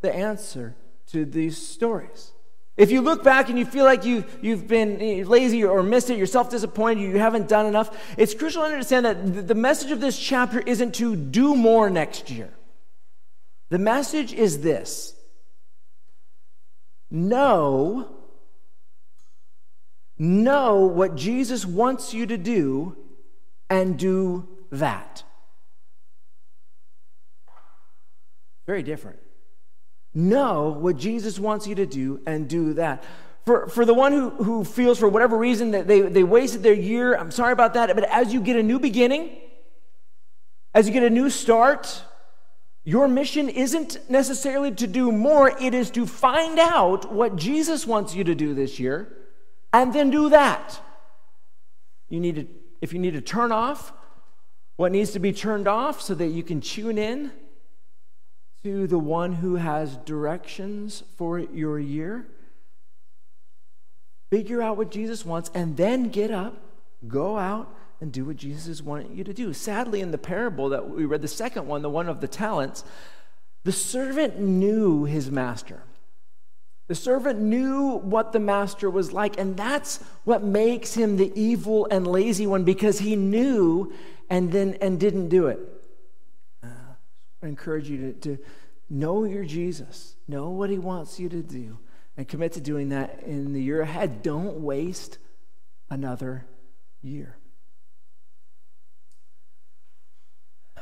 the 0.00 0.14
answer 0.14 0.76
to 1.08 1.24
these 1.24 1.56
stories. 1.56 2.32
If 2.78 2.92
you 2.92 3.00
look 3.00 3.24
back 3.24 3.48
and 3.48 3.58
you 3.58 3.64
feel 3.64 3.84
like 3.84 4.04
you, 4.04 4.24
you've 4.40 4.68
been 4.68 5.02
eh, 5.02 5.24
lazy 5.26 5.64
or 5.64 5.82
missed 5.82 6.10
it, 6.10 6.16
you're 6.16 6.28
self 6.28 6.48
disappointed, 6.48 7.02
you 7.02 7.18
haven't 7.18 7.48
done 7.48 7.66
enough, 7.66 7.90
it's 8.16 8.34
crucial 8.34 8.62
to 8.62 8.68
understand 8.68 9.04
that 9.04 9.48
the 9.48 9.54
message 9.56 9.90
of 9.90 10.00
this 10.00 10.16
chapter 10.16 10.60
isn't 10.60 10.94
to 10.94 11.16
do 11.16 11.56
more 11.56 11.90
next 11.90 12.30
year. 12.30 12.54
The 13.70 13.80
message 13.80 14.32
is 14.32 14.60
this 14.60 15.16
know, 17.10 18.14
know 20.16 20.86
what 20.86 21.16
Jesus 21.16 21.66
wants 21.66 22.14
you 22.14 22.26
to 22.26 22.38
do 22.38 22.96
and 23.68 23.98
do 23.98 24.48
that. 24.70 25.24
Very 28.66 28.84
different. 28.84 29.18
Know 30.14 30.70
what 30.70 30.96
Jesus 30.96 31.38
wants 31.38 31.66
you 31.66 31.74
to 31.76 31.86
do 31.86 32.20
and 32.26 32.48
do 32.48 32.74
that. 32.74 33.04
For, 33.44 33.68
for 33.68 33.84
the 33.84 33.94
one 33.94 34.12
who, 34.12 34.30
who 34.30 34.64
feels, 34.64 34.98
for 34.98 35.08
whatever 35.08 35.36
reason, 35.36 35.70
that 35.70 35.86
they, 35.86 36.02
they 36.02 36.24
wasted 36.24 36.62
their 36.62 36.74
year, 36.74 37.16
I'm 37.16 37.30
sorry 37.30 37.52
about 37.52 37.74
that. 37.74 37.94
But 37.94 38.04
as 38.04 38.32
you 38.32 38.40
get 38.40 38.56
a 38.56 38.62
new 38.62 38.78
beginning, 38.78 39.30
as 40.74 40.86
you 40.86 40.92
get 40.92 41.02
a 41.02 41.10
new 41.10 41.30
start, 41.30 42.02
your 42.84 43.08
mission 43.08 43.48
isn't 43.48 43.98
necessarily 44.10 44.72
to 44.72 44.86
do 44.86 45.12
more, 45.12 45.50
it 45.60 45.74
is 45.74 45.90
to 45.92 46.06
find 46.06 46.58
out 46.58 47.12
what 47.12 47.36
Jesus 47.36 47.86
wants 47.86 48.14
you 48.14 48.24
to 48.24 48.34
do 48.34 48.54
this 48.54 48.78
year 48.78 49.16
and 49.72 49.92
then 49.92 50.10
do 50.10 50.30
that. 50.30 50.80
You 52.08 52.20
need 52.20 52.34
to, 52.36 52.46
if 52.80 52.92
you 52.92 52.98
need 52.98 53.12
to 53.12 53.20
turn 53.20 53.52
off 53.52 53.92
what 54.76 54.92
needs 54.92 55.10
to 55.10 55.18
be 55.18 55.32
turned 55.32 55.66
off 55.66 56.00
so 56.00 56.14
that 56.14 56.28
you 56.28 56.42
can 56.42 56.60
tune 56.60 56.98
in 56.98 57.32
to 58.62 58.86
the 58.86 58.98
one 58.98 59.34
who 59.34 59.56
has 59.56 59.96
directions 59.98 61.02
for 61.16 61.38
your 61.38 61.78
year. 61.78 62.26
Figure 64.30 64.60
out 64.60 64.76
what 64.76 64.90
Jesus 64.90 65.24
wants 65.24 65.50
and 65.54 65.76
then 65.76 66.08
get 66.08 66.30
up, 66.30 66.60
go 67.06 67.38
out, 67.38 67.74
and 68.00 68.12
do 68.12 68.24
what 68.24 68.36
Jesus 68.36 68.66
is 68.66 68.82
wanting 68.82 69.16
you 69.16 69.24
to 69.24 69.34
do. 69.34 69.52
Sadly, 69.52 70.00
in 70.00 70.10
the 70.10 70.18
parable 70.18 70.68
that 70.68 70.88
we 70.88 71.04
read, 71.04 71.22
the 71.22 71.28
second 71.28 71.66
one, 71.66 71.82
the 71.82 71.90
one 71.90 72.08
of 72.08 72.20
the 72.20 72.28
talents, 72.28 72.84
the 73.64 73.72
servant 73.72 74.38
knew 74.38 75.04
his 75.04 75.30
master. 75.30 75.82
The 76.86 76.94
servant 76.94 77.40
knew 77.40 77.98
what 77.98 78.32
the 78.32 78.40
master 78.40 78.88
was 78.88 79.12
like, 79.12 79.38
and 79.38 79.56
that's 79.56 79.98
what 80.24 80.42
makes 80.42 80.94
him 80.94 81.16
the 81.16 81.32
evil 81.38 81.86
and 81.90 82.06
lazy 82.06 82.46
one 82.46 82.64
because 82.64 83.00
he 83.00 83.14
knew 83.14 83.92
and 84.30 84.52
then 84.52 84.78
and 84.80 84.98
didn't 84.98 85.28
do 85.28 85.48
it. 85.48 85.58
I 87.42 87.46
encourage 87.46 87.88
you 87.88 88.12
to, 88.12 88.12
to 88.36 88.38
know 88.90 89.24
your 89.24 89.44
Jesus, 89.44 90.16
know 90.26 90.50
what 90.50 90.70
he 90.70 90.78
wants 90.78 91.20
you 91.20 91.28
to 91.28 91.42
do, 91.42 91.78
and 92.16 92.26
commit 92.26 92.52
to 92.52 92.60
doing 92.60 92.88
that 92.88 93.22
in 93.24 93.52
the 93.52 93.62
year 93.62 93.80
ahead. 93.80 94.22
Don't 94.22 94.60
waste 94.60 95.18
another 95.90 96.46
year. 97.02 97.36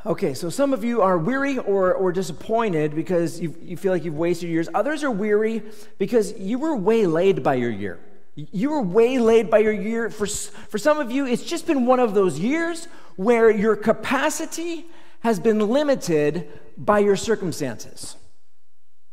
Okay, 0.05 0.33
so 0.33 0.49
some 0.49 0.73
of 0.73 0.83
you 0.83 1.01
are 1.01 1.17
weary 1.17 1.57
or, 1.57 1.93
or 1.93 2.11
disappointed 2.11 2.95
because 2.95 3.41
you, 3.41 3.55
you 3.61 3.75
feel 3.75 3.91
like 3.91 4.05
you've 4.05 4.17
wasted 4.17 4.49
years. 4.49 4.69
Others 4.73 5.03
are 5.03 5.11
weary 5.11 5.63
because 5.97 6.37
you 6.39 6.59
were 6.59 6.75
waylaid 6.75 7.43
by 7.43 7.55
your 7.55 7.71
year. 7.71 7.99
You 8.35 8.69
were 8.69 8.81
waylaid 8.81 9.49
by 9.49 9.59
your 9.59 9.73
year. 9.73 10.09
For, 10.09 10.27
for 10.27 10.77
some 10.77 10.99
of 10.99 11.11
you, 11.11 11.25
it's 11.25 11.43
just 11.43 11.67
been 11.67 11.85
one 11.85 11.99
of 11.99 12.13
those 12.13 12.39
years 12.39 12.87
where 13.15 13.49
your 13.49 13.75
capacity 13.75 14.85
has 15.27 15.41
been 15.41 15.59
limited 15.59 16.47
by 16.77 16.99
your 16.99 17.17
circumstances. 17.17 18.15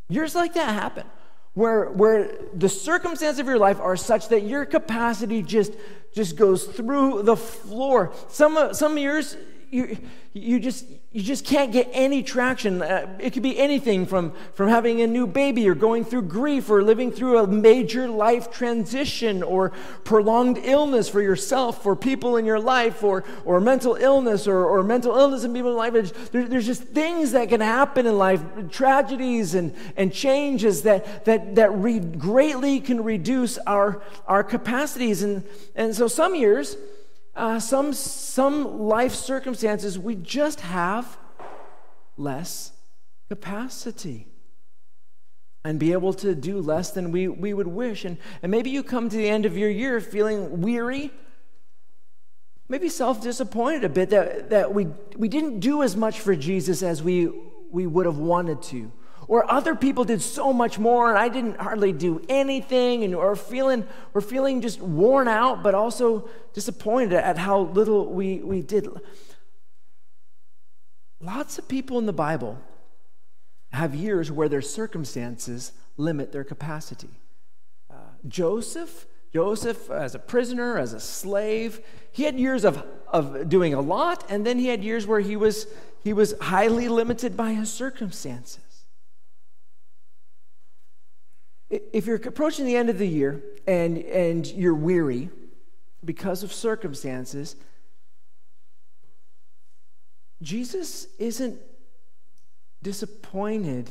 Years 0.08 0.36
like 0.36 0.54
that 0.54 0.72
happen, 0.72 1.04
where, 1.54 1.90
where 1.90 2.30
the 2.54 2.68
circumstances 2.68 3.40
of 3.40 3.46
your 3.46 3.58
life 3.58 3.80
are 3.80 3.96
such 3.96 4.28
that 4.28 4.42
your 4.44 4.64
capacity 4.64 5.42
just, 5.42 5.72
just 6.14 6.36
goes 6.36 6.66
through 6.66 7.24
the 7.24 7.34
floor. 7.34 8.12
Some, 8.28 8.74
some 8.74 8.96
years, 8.96 9.36
you, 9.74 9.98
you 10.32 10.60
just 10.60 10.86
you 11.14 11.22
just 11.22 11.44
can't 11.44 11.70
get 11.70 11.88
any 11.92 12.24
traction. 12.24 12.82
Uh, 12.82 13.06
it 13.20 13.32
could 13.32 13.44
be 13.44 13.56
anything 13.56 14.04
from, 14.04 14.32
from 14.54 14.68
having 14.68 15.00
a 15.00 15.06
new 15.06 15.28
baby 15.28 15.68
or 15.68 15.76
going 15.76 16.04
through 16.04 16.22
grief 16.22 16.68
or 16.68 16.82
living 16.82 17.12
through 17.12 17.38
a 17.38 17.46
major 17.46 18.08
life 18.08 18.50
transition 18.50 19.40
or 19.44 19.70
prolonged 20.02 20.58
illness 20.58 21.08
for 21.08 21.22
yourself, 21.22 21.84
for 21.84 21.94
people 21.94 22.36
in 22.36 22.44
your 22.44 22.58
life, 22.58 23.04
or, 23.04 23.22
or 23.44 23.60
mental 23.60 23.94
illness 23.94 24.48
or, 24.48 24.64
or 24.64 24.82
mental 24.82 25.16
illness 25.16 25.44
in 25.44 25.54
people's 25.54 25.76
life. 25.76 25.92
There, 26.32 26.48
there's 26.48 26.66
just 26.66 26.82
things 26.82 27.30
that 27.30 27.48
can 27.48 27.60
happen 27.60 28.06
in 28.06 28.18
life, 28.18 28.42
tragedies 28.72 29.54
and, 29.54 29.72
and 29.96 30.12
changes 30.12 30.82
that, 30.82 31.24
that, 31.26 31.54
that 31.54 31.72
re- 31.74 32.00
greatly 32.00 32.80
can 32.80 33.04
reduce 33.04 33.56
our, 33.58 34.02
our 34.26 34.42
capacities. 34.42 35.22
And, 35.22 35.44
and 35.76 35.94
so 35.94 36.08
some 36.08 36.34
years, 36.34 36.76
uh, 37.36 37.58
some, 37.58 37.92
some 37.92 38.80
life 38.80 39.14
circumstances, 39.14 39.98
we 39.98 40.14
just 40.14 40.60
have 40.60 41.18
less 42.16 42.72
capacity 43.28 44.26
and 45.64 45.80
be 45.80 45.92
able 45.92 46.12
to 46.12 46.34
do 46.34 46.60
less 46.60 46.90
than 46.90 47.10
we, 47.10 47.26
we 47.26 47.54
would 47.54 47.66
wish. 47.66 48.04
And, 48.04 48.18
and 48.42 48.50
maybe 48.50 48.70
you 48.70 48.82
come 48.82 49.08
to 49.08 49.16
the 49.16 49.28
end 49.28 49.46
of 49.46 49.56
your 49.56 49.70
year 49.70 50.00
feeling 50.00 50.60
weary, 50.60 51.10
maybe 52.68 52.88
self 52.88 53.22
disappointed 53.22 53.82
a 53.82 53.88
bit 53.88 54.10
that, 54.10 54.50
that 54.50 54.74
we, 54.74 54.88
we 55.16 55.28
didn't 55.28 55.60
do 55.60 55.82
as 55.82 55.96
much 55.96 56.20
for 56.20 56.36
Jesus 56.36 56.82
as 56.82 57.02
we, 57.02 57.30
we 57.70 57.86
would 57.86 58.06
have 58.06 58.18
wanted 58.18 58.62
to. 58.64 58.92
Or 59.26 59.50
other 59.50 59.74
people 59.74 60.04
did 60.04 60.22
so 60.22 60.52
much 60.52 60.78
more 60.78 61.08
and 61.08 61.18
I 61.18 61.28
didn't 61.28 61.58
hardly 61.58 61.92
do 61.92 62.22
anything, 62.28 63.04
and 63.04 63.14
or 63.14 63.36
feeling 63.36 63.86
we're 64.12 64.20
feeling 64.20 64.60
just 64.60 64.80
worn 64.80 65.28
out, 65.28 65.62
but 65.62 65.74
also 65.74 66.28
disappointed 66.52 67.12
at 67.14 67.38
how 67.38 67.60
little 67.60 68.12
we, 68.12 68.38
we 68.38 68.62
did. 68.62 68.88
Lots 71.20 71.58
of 71.58 71.68
people 71.68 71.98
in 71.98 72.06
the 72.06 72.12
Bible 72.12 72.58
have 73.72 73.94
years 73.94 74.30
where 74.30 74.48
their 74.48 74.62
circumstances 74.62 75.72
limit 75.96 76.32
their 76.32 76.44
capacity. 76.44 77.10
Uh, 77.90 77.96
Joseph, 78.28 79.06
Joseph 79.32 79.90
as 79.90 80.14
a 80.14 80.18
prisoner, 80.18 80.78
as 80.78 80.92
a 80.92 81.00
slave, 81.00 81.80
he 82.12 82.24
had 82.24 82.38
years 82.38 82.64
of, 82.64 82.84
of 83.08 83.48
doing 83.48 83.74
a 83.74 83.80
lot, 83.80 84.24
and 84.28 84.46
then 84.46 84.58
he 84.58 84.68
had 84.68 84.84
years 84.84 85.06
where 85.06 85.20
he 85.20 85.36
was, 85.36 85.66
he 86.02 86.12
was 86.12 86.34
highly 86.40 86.88
limited 86.88 87.36
by 87.36 87.52
his 87.52 87.72
circumstances. 87.72 88.63
If 91.70 92.06
you're 92.06 92.16
approaching 92.16 92.66
the 92.66 92.76
end 92.76 92.90
of 92.90 92.98
the 92.98 93.08
year 93.08 93.42
and, 93.66 93.98
and 93.98 94.46
you're 94.46 94.74
weary 94.74 95.30
because 96.04 96.42
of 96.42 96.52
circumstances, 96.52 97.56
Jesus 100.42 101.06
isn't 101.18 101.58
disappointed 102.82 103.90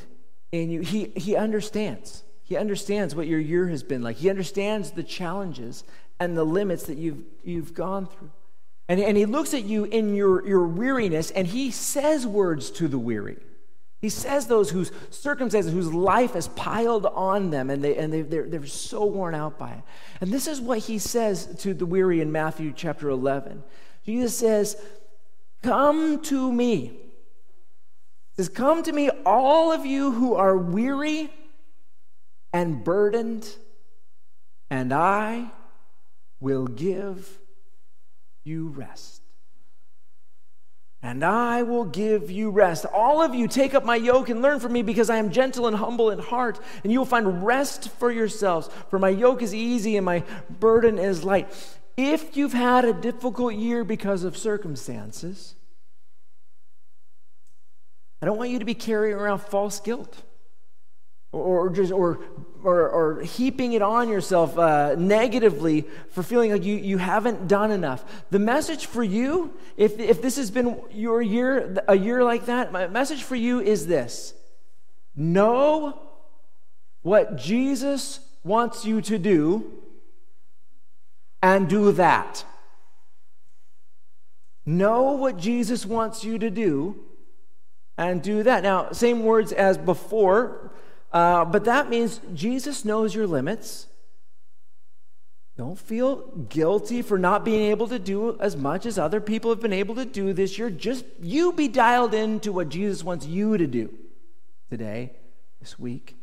in 0.52 0.70
you. 0.70 0.82
He, 0.82 1.12
he 1.16 1.36
understands. 1.36 2.24
He 2.44 2.56
understands 2.56 3.16
what 3.16 3.28
your 3.28 3.40
year 3.40 3.68
has 3.68 3.84
been 3.84 4.04
like. 4.04 4.18
He 4.18 4.30
understands 4.30 4.92
the 4.92 5.04
challenges 5.04 5.84
and 6.20 6.38
the 6.38 6.44
limits 6.44 6.84
that 6.84 6.98
you've, 6.98 7.24
you've 7.44 7.74
gone 7.74 8.06
through. 8.06 8.32
And, 8.88 9.00
and 9.00 9.18
he 9.18 9.26
looks 9.26 9.54
at 9.54 9.64
you 9.64 9.86
in 9.86 10.14
your, 10.14 10.46
your 10.48 10.68
weariness 10.68 11.32
and 11.32 11.48
he 11.48 11.72
says 11.72 12.28
words 12.28 12.70
to 12.72 12.88
the 12.88 13.00
weary. 13.00 13.38
He 14.04 14.10
says 14.10 14.48
those 14.48 14.70
whose 14.70 14.92
circumstances, 15.12 15.72
whose 15.72 15.94
life 15.94 16.34
has 16.34 16.50
piled 16.50 17.06
on 17.06 17.52
them, 17.52 17.70
and, 17.70 17.82
they, 17.82 17.96
and 17.96 18.12
they, 18.12 18.22
they're, 18.22 18.50
they're 18.50 18.66
so 18.66 19.06
worn 19.06 19.34
out 19.34 19.58
by 19.58 19.72
it. 19.72 19.82
And 20.20 20.30
this 20.30 20.46
is 20.46 20.60
what 20.60 20.80
he 20.80 21.00
says 21.00 21.46
to 21.60 21.74
the 21.74 21.86
weary 21.86 22.20
in 22.20 22.30
Matthew 22.30 22.74
chapter 22.76 23.08
11. 23.08 23.64
Jesus 24.06 24.38
says, 24.38 24.76
Come 25.62 26.22
to 26.24 26.52
me. 26.52 26.82
He 26.82 28.36
says, 28.36 28.50
Come 28.50 28.84
to 28.84 28.92
me, 28.92 29.10
all 29.26 29.72
of 29.72 29.86
you 29.86 30.12
who 30.12 30.36
are 30.36 30.58
weary 30.58 31.32
and 32.52 32.84
burdened, 32.84 33.56
and 34.70 34.92
I 34.92 35.50
will 36.42 36.68
give 36.68 37.40
you 38.44 38.68
rest 38.68 39.23
and 41.04 41.22
I 41.22 41.64
will 41.64 41.84
give 41.84 42.32
you 42.32 42.50
rest. 42.50 42.86
All 42.86 43.22
of 43.22 43.36
you, 43.36 43.50
take 43.50 43.74
up 43.74 43.84
my 43.84 43.98
yoke 43.98 44.30
and 44.30 44.42
learn 44.42 44.62
from 44.62 44.72
me 44.72 44.82
because 44.82 45.10
I 45.10 45.18
am 45.18 45.32
gentle 45.32 45.68
and 45.68 45.76
humble 45.76 46.10
in 46.10 46.18
heart, 46.18 46.60
and 46.82 46.94
you 46.94 47.00
will 47.00 47.06
find 47.06 47.46
rest 47.46 47.90
for 48.00 48.10
yourselves. 48.10 48.70
For 48.90 48.98
my 48.98 49.10
yoke 49.10 49.42
is 49.42 49.54
easy 49.54 49.98
and 49.98 50.06
my 50.06 50.24
burden 50.50 50.98
is 50.98 51.26
light. 51.26 51.54
If 51.98 52.38
you've 52.38 52.54
had 52.54 52.86
a 52.86 52.94
difficult 52.94 53.54
year 53.54 53.84
because 53.84 54.24
of 54.24 54.38
circumstances, 54.38 55.56
I 58.22 58.26
don't 58.26 58.38
want 58.38 58.52
you 58.52 58.60
to 58.60 58.66
be 58.66 58.74
carrying 58.74 59.18
around 59.18 59.40
false 59.40 59.82
guilt 59.82 60.24
or, 61.34 61.70
just 61.70 61.92
or, 61.92 62.20
or, 62.64 62.90
or 62.90 63.22
heaping 63.22 63.74
it 63.74 63.82
on 63.82 64.08
yourself 64.08 64.58
uh, 64.58 64.96
negatively 64.98 65.86
for 66.12 66.24
feeling 66.24 66.52
like 66.52 66.64
you, 66.64 66.78
you 66.78 66.98
haven't 66.98 67.48
done 67.48 67.72
enough. 67.72 68.06
The 68.30 68.40
message 68.40 68.86
for 68.86 69.04
you 69.04 69.54
if, 69.76 70.00
if 70.00 70.22
this 70.22 70.38
has 70.38 70.52
been 70.52 70.80
your 70.92 71.22
year 71.22 71.84
a 71.88 71.98
year 71.98 72.24
like 72.24 72.46
that 72.46 72.72
my 72.72 72.88
message 72.88 73.24
for 73.24 73.36
you 73.36 73.60
is 73.60 73.88
this. 73.88 74.34
Know 75.16 76.00
what 77.02 77.36
jesus 77.36 78.20
wants 78.44 78.86
you 78.86 79.02
to 79.02 79.18
do 79.18 79.74
and 81.42 81.68
do 81.68 81.92
that. 81.94 82.46
Know 84.66 85.14
what 85.14 85.38
jesus 85.38 85.86
wants 85.86 86.24
you 86.24 86.38
to 86.38 86.50
do 86.50 87.04
and 87.98 88.22
do 88.22 88.44
that. 88.44 88.64
Now 88.64 88.92
same 88.92 89.24
words 89.24 89.52
as 89.52 89.78
before 89.78 90.73
uh, 91.14 91.46
but 91.46 91.66
that 91.66 91.90
means 91.90 92.20
Jesus 92.34 92.84
knows 92.84 93.14
your 93.14 93.28
limits. 93.28 93.88
Don't 95.56 95.78
feel 95.78 96.28
guilty 96.50 97.04
for 97.04 97.20
not 97.20 97.46
being 97.46 97.70
able 97.70 97.88
to 97.88 98.00
do 98.00 98.36
as 98.40 98.58
much 98.58 98.88
as 98.88 98.98
other 98.98 99.22
people 99.22 99.52
have 99.52 99.62
been 99.62 99.72
able 99.72 99.94
to 99.96 100.06
do 100.06 100.34
this 100.34 100.58
year. 100.58 100.72
Just 100.72 101.06
you 101.22 101.54
be 101.54 101.68
dialed 101.68 102.16
into 102.16 102.52
what 102.52 102.70
Jesus 102.70 103.04
wants 103.04 103.28
you 103.28 103.56
to 103.56 103.68
do 103.68 103.94
today, 104.72 105.14
this 105.60 105.78
week, 105.78 106.18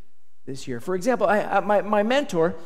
this 0.47 0.67
year. 0.67 0.81
For 0.81 0.97
example, 0.97 1.29
I, 1.29 1.61
my, 1.61 1.81
my 1.83 2.03
mentor, 2.03 2.57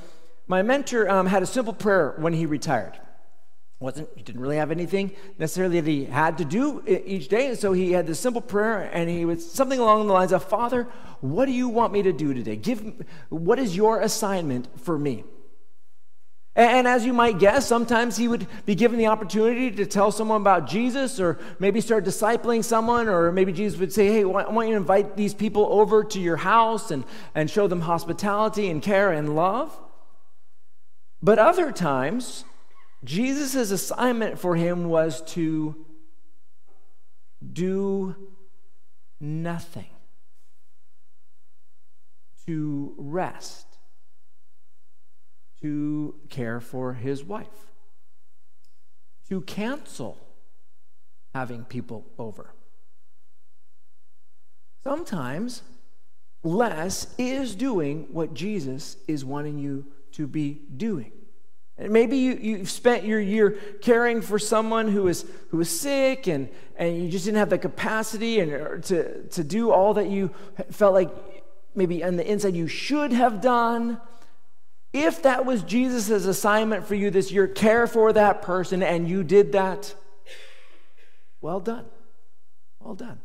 my 0.46 0.62
mentor 0.62 1.10
um, 1.10 1.26
had 1.26 1.42
a 1.42 1.46
simple 1.46 1.74
prayer 1.74 2.14
when 2.16 2.32
he 2.32 2.46
retired 2.46 2.98
wasn't 3.80 4.08
he 4.16 4.22
didn't 4.22 4.40
really 4.40 4.56
have 4.56 4.70
anything 4.70 5.10
necessarily 5.38 5.80
that 5.80 5.90
he 5.90 6.04
had 6.04 6.38
to 6.38 6.44
do 6.44 6.82
each 6.86 7.28
day 7.28 7.48
and 7.48 7.58
so 7.58 7.72
he 7.72 7.92
had 7.92 8.06
this 8.06 8.20
simple 8.20 8.40
prayer 8.40 8.88
and 8.92 9.10
he 9.10 9.24
was 9.24 9.50
something 9.50 9.78
along 9.78 10.06
the 10.06 10.12
lines 10.12 10.32
of 10.32 10.42
father 10.44 10.84
what 11.20 11.46
do 11.46 11.52
you 11.52 11.68
want 11.68 11.92
me 11.92 12.02
to 12.02 12.12
do 12.12 12.32
today 12.32 12.56
give 12.56 13.04
what 13.28 13.58
is 13.58 13.76
your 13.76 14.00
assignment 14.00 14.68
for 14.80 14.98
me 14.98 15.24
and 16.56 16.86
as 16.86 17.04
you 17.04 17.12
might 17.12 17.40
guess, 17.40 17.66
sometimes 17.66 18.16
he 18.16 18.28
would 18.28 18.46
be 18.64 18.76
given 18.76 18.96
the 18.96 19.08
opportunity 19.08 19.72
to 19.72 19.86
tell 19.86 20.12
someone 20.12 20.40
about 20.40 20.68
Jesus 20.68 21.18
or 21.18 21.40
maybe 21.58 21.80
start 21.80 22.04
discipling 22.04 22.62
someone, 22.62 23.08
or 23.08 23.32
maybe 23.32 23.52
Jesus 23.52 23.78
would 23.80 23.92
say, 23.92 24.06
Hey, 24.06 24.20
I 24.20 24.24
want 24.24 24.68
you 24.68 24.74
to 24.74 24.80
invite 24.80 25.16
these 25.16 25.34
people 25.34 25.66
over 25.68 26.04
to 26.04 26.20
your 26.20 26.36
house 26.36 26.92
and, 26.92 27.02
and 27.34 27.50
show 27.50 27.66
them 27.66 27.80
hospitality 27.80 28.70
and 28.70 28.80
care 28.80 29.10
and 29.10 29.34
love. 29.34 29.76
But 31.20 31.40
other 31.40 31.72
times, 31.72 32.44
Jesus' 33.04 33.70
assignment 33.70 34.38
for 34.38 34.56
him 34.56 34.88
was 34.88 35.22
to 35.32 35.84
do 37.52 38.16
nothing, 39.20 39.90
to 42.46 42.94
rest, 42.96 43.66
to 45.60 46.14
care 46.30 46.60
for 46.60 46.94
his 46.94 47.22
wife, 47.22 47.72
to 49.28 49.42
cancel 49.42 50.18
having 51.34 51.64
people 51.64 52.06
over. 52.18 52.54
Sometimes 54.82 55.62
less 56.42 57.14
is 57.16 57.54
doing 57.54 58.06
what 58.10 58.34
Jesus 58.34 58.98
is 59.08 59.24
wanting 59.24 59.58
you 59.58 59.86
to 60.12 60.26
be 60.26 60.60
doing. 60.76 61.12
And 61.76 61.92
maybe 61.92 62.16
you, 62.18 62.38
you've 62.40 62.70
spent 62.70 63.04
your 63.04 63.20
year 63.20 63.58
caring 63.80 64.22
for 64.22 64.38
someone 64.38 64.88
who 64.88 65.08
is 65.08 65.24
sick 65.62 66.28
and, 66.28 66.48
and 66.76 67.02
you 67.02 67.08
just 67.08 67.24
didn't 67.24 67.38
have 67.38 67.50
the 67.50 67.58
capacity 67.58 68.40
and, 68.40 68.82
to, 68.84 69.26
to 69.28 69.44
do 69.44 69.72
all 69.72 69.94
that 69.94 70.08
you 70.08 70.30
felt 70.70 70.94
like 70.94 71.10
maybe 71.74 72.04
on 72.04 72.16
the 72.16 72.30
inside 72.30 72.54
you 72.54 72.68
should 72.68 73.12
have 73.12 73.40
done. 73.40 74.00
If 74.92 75.22
that 75.22 75.44
was 75.44 75.64
Jesus' 75.64 76.24
assignment 76.24 76.86
for 76.86 76.94
you 76.94 77.10
this 77.10 77.32
year, 77.32 77.48
care 77.48 77.88
for 77.88 78.12
that 78.12 78.42
person, 78.42 78.80
and 78.80 79.08
you 79.08 79.24
did 79.24 79.50
that, 79.52 79.92
well 81.40 81.58
done. 81.58 81.86
Well 82.78 82.94
done. 82.94 83.20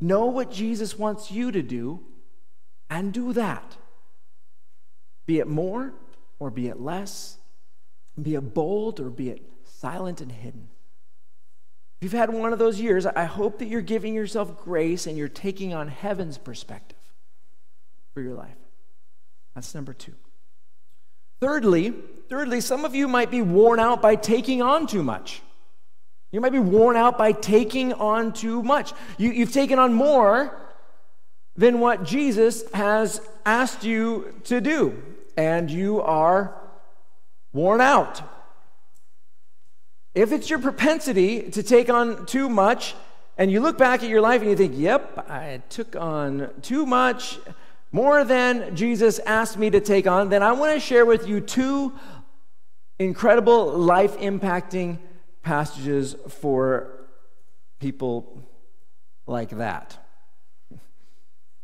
Know 0.00 0.26
what 0.26 0.50
Jesus 0.50 0.98
wants 0.98 1.30
you 1.30 1.52
to 1.52 1.60
do 1.60 2.00
and 2.88 3.12
do 3.12 3.34
that. 3.34 3.76
Be 5.26 5.38
it 5.38 5.46
more 5.46 5.92
or 6.38 6.50
be 6.50 6.68
it 6.68 6.80
less, 6.80 7.38
be 8.20 8.34
it 8.34 8.54
bold 8.54 9.00
or 9.00 9.10
be 9.10 9.30
it 9.30 9.42
silent 9.64 10.20
and 10.20 10.32
hidden. 10.32 10.68
If 12.00 12.04
you've 12.04 12.12
had 12.12 12.32
one 12.32 12.52
of 12.52 12.58
those 12.58 12.80
years, 12.80 13.06
I 13.06 13.24
hope 13.24 13.58
that 13.58 13.66
you're 13.66 13.80
giving 13.80 14.14
yourself 14.14 14.62
grace 14.62 15.06
and 15.06 15.18
you're 15.18 15.28
taking 15.28 15.74
on 15.74 15.88
heaven's 15.88 16.38
perspective 16.38 16.98
for 18.14 18.20
your 18.20 18.34
life. 18.34 18.56
That's 19.54 19.74
number 19.74 19.92
two. 19.92 20.14
Thirdly, 21.40 21.92
thirdly, 22.28 22.60
some 22.60 22.84
of 22.84 22.94
you 22.94 23.08
might 23.08 23.30
be 23.30 23.42
worn 23.42 23.80
out 23.80 24.00
by 24.00 24.14
taking 24.14 24.62
on 24.62 24.86
too 24.86 25.02
much. 25.02 25.42
You 26.30 26.40
might 26.40 26.52
be 26.52 26.58
worn 26.58 26.96
out 26.96 27.16
by 27.16 27.32
taking 27.32 27.92
on 27.94 28.32
too 28.32 28.62
much. 28.62 28.92
You, 29.16 29.30
you've 29.30 29.52
taken 29.52 29.78
on 29.78 29.94
more 29.94 30.60
than 31.56 31.80
what 31.80 32.04
Jesus 32.04 32.70
has 32.72 33.20
asked 33.44 33.82
you 33.82 34.34
to 34.44 34.60
do, 34.60 35.02
and 35.38 35.70
you 35.70 36.02
are 36.02 36.52
worn 37.52 37.80
out. 37.80 38.20
If 40.12 40.32
it's 40.32 40.50
your 40.50 40.58
propensity 40.58 41.48
to 41.50 41.62
take 41.62 41.88
on 41.88 42.26
too 42.26 42.48
much, 42.48 42.96
and 43.36 43.48
you 43.52 43.60
look 43.60 43.78
back 43.78 44.02
at 44.02 44.08
your 44.08 44.20
life 44.20 44.40
and 44.40 44.50
you 44.50 44.56
think, 44.56 44.72
yep, 44.74 45.16
I 45.30 45.62
took 45.68 45.94
on 45.94 46.50
too 46.60 46.84
much, 46.84 47.38
more 47.92 48.24
than 48.24 48.74
Jesus 48.74 49.20
asked 49.20 49.56
me 49.56 49.70
to 49.70 49.80
take 49.80 50.08
on, 50.08 50.28
then 50.28 50.42
I 50.42 50.50
want 50.50 50.74
to 50.74 50.80
share 50.80 51.06
with 51.06 51.28
you 51.28 51.40
two 51.40 51.92
incredible 52.98 53.78
life 53.78 54.18
impacting 54.18 54.98
passages 55.44 56.16
for 56.26 57.06
people 57.78 58.42
like 59.28 59.50
that. 59.50 59.96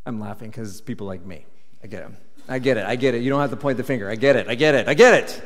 I'm 0.06 0.20
laughing 0.20 0.50
because 0.50 0.80
people 0.80 1.08
like 1.08 1.26
me. 1.26 1.44
I 1.82 1.88
get 1.88 2.02
it. 2.02 2.23
I 2.48 2.58
get 2.58 2.76
it. 2.76 2.84
I 2.84 2.96
get 2.96 3.14
it. 3.14 3.22
You 3.22 3.30
don't 3.30 3.40
have 3.40 3.50
to 3.50 3.56
point 3.56 3.78
the 3.78 3.84
finger. 3.84 4.10
I 4.10 4.16
get 4.16 4.36
it. 4.36 4.48
I 4.48 4.54
get 4.54 4.74
it. 4.74 4.88
I 4.88 4.94
get 4.94 5.14
it. 5.14 5.42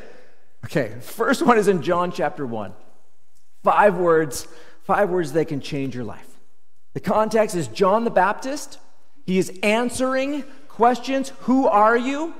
Okay, 0.64 0.94
first 1.00 1.42
one 1.42 1.56
is 1.56 1.68
in 1.68 1.82
John 1.82 2.11
chapter 2.11 2.44
1. 2.44 2.72
Five 3.62 3.96
words, 3.96 4.48
five 4.82 5.08
words 5.11 5.32
that 5.32 5.46
can 5.48 5.61
change 5.61 5.94
your 5.94 6.04
life. 6.04 6.26
The 6.94 7.00
context 7.00 7.54
is 7.54 7.68
John 7.68 8.04
the 8.04 8.11
Baptist. 8.11 8.78
He 9.24 9.38
is 9.38 9.56
answering 9.62 10.42
questions 10.68 11.32
Who 11.40 11.66
are 11.66 11.96
you? 11.96 12.34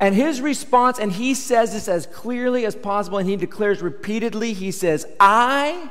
And 0.00 0.14
his 0.14 0.40
response, 0.40 0.98
and 1.00 1.10
he 1.10 1.34
says 1.34 1.72
this 1.72 1.88
as 1.88 2.06
clearly 2.06 2.64
as 2.64 2.76
possible, 2.76 3.18
and 3.18 3.28
he 3.28 3.34
declares 3.34 3.82
repeatedly, 3.82 4.52
he 4.52 4.70
says, 4.70 5.04
I 5.18 5.90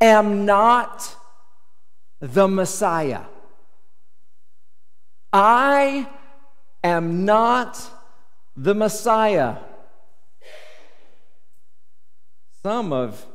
am 0.00 0.44
not 0.44 1.14
the 2.18 2.48
Messiah. 2.48 3.22
I 5.32 6.08
am 6.82 7.24
not 7.24 7.80
the 8.56 8.74
Messiah. 8.74 9.58
Some 12.62 12.92
of 12.92 13.26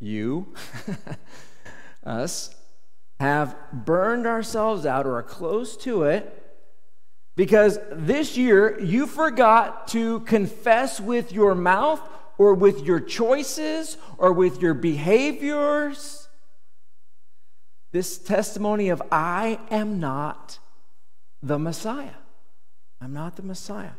you, 0.00 0.54
us, 2.04 2.54
have 3.20 3.56
burned 3.72 4.26
ourselves 4.26 4.84
out 4.84 5.06
or 5.06 5.16
are 5.16 5.22
close 5.22 5.76
to 5.78 6.02
it 6.02 6.42
because 7.34 7.78
this 7.92 8.36
year 8.36 8.78
you 8.80 9.06
forgot 9.06 9.88
to 9.88 10.20
confess 10.20 11.00
with 11.00 11.32
your 11.32 11.54
mouth 11.54 12.00
or 12.36 12.52
with 12.54 12.82
your 12.82 13.00
choices 13.00 13.96
or 14.18 14.32
with 14.32 14.60
your 14.60 14.74
behaviors 14.74 16.26
this 17.96 18.18
testimony 18.18 18.90
of 18.90 19.02
I 19.10 19.58
am 19.70 19.98
not 19.98 20.58
the 21.42 21.58
Messiah. 21.58 22.25
I'm 23.00 23.12
not 23.12 23.36
the 23.36 23.42
Messiah. 23.42 23.90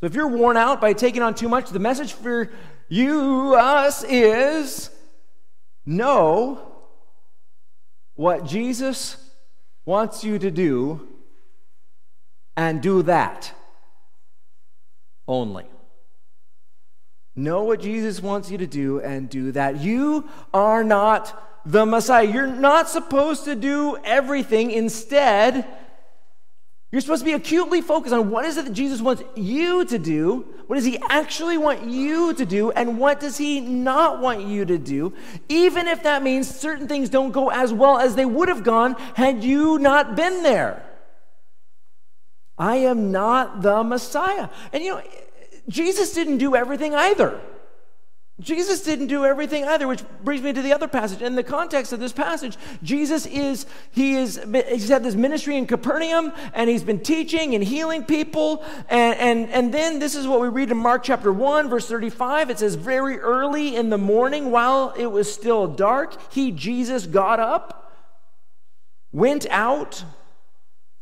So 0.00 0.06
if 0.06 0.14
you're 0.14 0.28
worn 0.28 0.56
out 0.56 0.80
by 0.80 0.92
taking 0.92 1.22
on 1.22 1.34
too 1.34 1.48
much, 1.48 1.70
the 1.70 1.78
message 1.78 2.12
for 2.12 2.50
you, 2.88 3.54
us, 3.54 4.04
is 4.04 4.90
know 5.84 6.60
what 8.14 8.44
Jesus 8.44 9.16
wants 9.84 10.24
you 10.24 10.38
to 10.38 10.50
do 10.50 11.08
and 12.56 12.82
do 12.82 13.02
that 13.02 13.52
only. 15.28 15.66
Know 17.34 17.64
what 17.64 17.80
Jesus 17.80 18.22
wants 18.22 18.50
you 18.50 18.58
to 18.58 18.66
do 18.66 19.00
and 19.00 19.28
do 19.28 19.52
that. 19.52 19.80
You 19.80 20.28
are 20.54 20.82
not 20.82 21.42
the 21.66 21.84
Messiah. 21.84 22.24
You're 22.24 22.46
not 22.46 22.88
supposed 22.88 23.44
to 23.44 23.54
do 23.54 23.98
everything. 24.04 24.70
Instead, 24.70 25.66
you're 26.96 27.02
supposed 27.02 27.20
to 27.20 27.26
be 27.26 27.34
acutely 27.34 27.82
focused 27.82 28.14
on 28.14 28.30
what 28.30 28.46
is 28.46 28.56
it 28.56 28.64
that 28.64 28.72
Jesus 28.72 29.02
wants 29.02 29.22
you 29.34 29.84
to 29.84 29.98
do? 29.98 30.46
What 30.66 30.76
does 30.76 30.86
he 30.86 30.98
actually 31.10 31.58
want 31.58 31.82
you 31.82 32.32
to 32.32 32.46
do? 32.46 32.70
And 32.70 32.98
what 32.98 33.20
does 33.20 33.36
he 33.36 33.60
not 33.60 34.22
want 34.22 34.46
you 34.46 34.64
to 34.64 34.78
do? 34.78 35.12
Even 35.50 35.88
if 35.88 36.04
that 36.04 36.22
means 36.22 36.48
certain 36.48 36.88
things 36.88 37.10
don't 37.10 37.32
go 37.32 37.50
as 37.50 37.70
well 37.70 37.98
as 37.98 38.14
they 38.14 38.24
would 38.24 38.48
have 38.48 38.64
gone 38.64 38.94
had 39.12 39.44
you 39.44 39.78
not 39.78 40.16
been 40.16 40.42
there. 40.42 40.86
I 42.56 42.76
am 42.76 43.12
not 43.12 43.60
the 43.60 43.84
Messiah. 43.84 44.48
And 44.72 44.82
you 44.82 44.94
know, 44.94 45.02
Jesus 45.68 46.14
didn't 46.14 46.38
do 46.38 46.56
everything 46.56 46.94
either. 46.94 47.38
Jesus 48.38 48.82
didn't 48.82 49.06
do 49.06 49.24
everything 49.24 49.64
either, 49.64 49.88
which 49.88 50.04
brings 50.22 50.42
me 50.42 50.52
to 50.52 50.60
the 50.60 50.74
other 50.74 50.88
passage. 50.88 51.22
In 51.22 51.36
the 51.36 51.42
context 51.42 51.94
of 51.94 52.00
this 52.00 52.12
passage, 52.12 52.58
Jesus 52.82 53.24
is, 53.24 53.64
he 53.92 54.14
is, 54.14 54.38
he's 54.68 54.90
had 54.90 55.02
this 55.02 55.14
ministry 55.14 55.56
in 55.56 55.66
Capernaum, 55.66 56.32
and 56.52 56.68
he's 56.68 56.84
been 56.84 57.00
teaching 57.00 57.54
and 57.54 57.64
healing 57.64 58.04
people. 58.04 58.62
And, 58.90 59.18
and, 59.18 59.50
and 59.50 59.72
then 59.72 60.00
this 60.00 60.14
is 60.14 60.28
what 60.28 60.42
we 60.42 60.48
read 60.48 60.70
in 60.70 60.76
Mark 60.76 61.02
chapter 61.02 61.32
1, 61.32 61.70
verse 61.70 61.88
35. 61.88 62.50
It 62.50 62.58
says, 62.58 62.74
Very 62.74 63.18
early 63.18 63.74
in 63.74 63.88
the 63.88 63.96
morning, 63.96 64.50
while 64.50 64.92
it 64.98 65.06
was 65.06 65.32
still 65.32 65.66
dark, 65.66 66.30
he, 66.30 66.52
Jesus, 66.52 67.06
got 67.06 67.40
up, 67.40 67.90
went 69.12 69.46
out, 69.48 70.04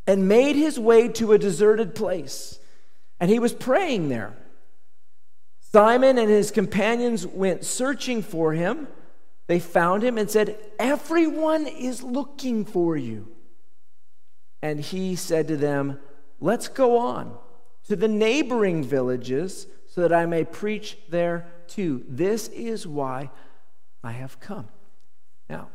and 0.06 0.28
made 0.28 0.54
his 0.54 0.78
way 0.78 1.08
to 1.08 1.32
a 1.32 1.38
deserted 1.38 1.96
place. 1.96 2.60
And 3.18 3.28
he 3.28 3.40
was 3.40 3.52
praying 3.52 4.08
there. 4.08 4.36
Simon 5.74 6.18
and 6.18 6.30
his 6.30 6.52
companions 6.52 7.26
went 7.26 7.64
searching 7.64 8.22
for 8.22 8.52
him. 8.52 8.86
They 9.48 9.58
found 9.58 10.04
him 10.04 10.18
and 10.18 10.30
said, 10.30 10.56
Everyone 10.78 11.66
is 11.66 12.00
looking 12.00 12.64
for 12.64 12.96
you. 12.96 13.26
And 14.62 14.78
he 14.78 15.16
said 15.16 15.48
to 15.48 15.56
them, 15.56 15.98
Let's 16.38 16.68
go 16.68 16.96
on 16.98 17.36
to 17.88 17.96
the 17.96 18.06
neighboring 18.06 18.84
villages 18.84 19.66
so 19.88 20.02
that 20.02 20.12
I 20.12 20.26
may 20.26 20.44
preach 20.44 20.96
there 21.08 21.48
too. 21.66 22.04
This 22.08 22.46
is 22.50 22.86
why 22.86 23.32
I 24.04 24.12
have 24.12 24.38
come. 24.38 24.68
Now, 25.50 25.70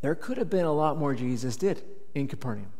there 0.00 0.16
could 0.16 0.38
have 0.38 0.50
been 0.50 0.64
a 0.64 0.72
lot 0.72 0.98
more 0.98 1.14
Jesus 1.14 1.56
did 1.56 1.80
in 2.16 2.26
Capernaum. 2.26 2.72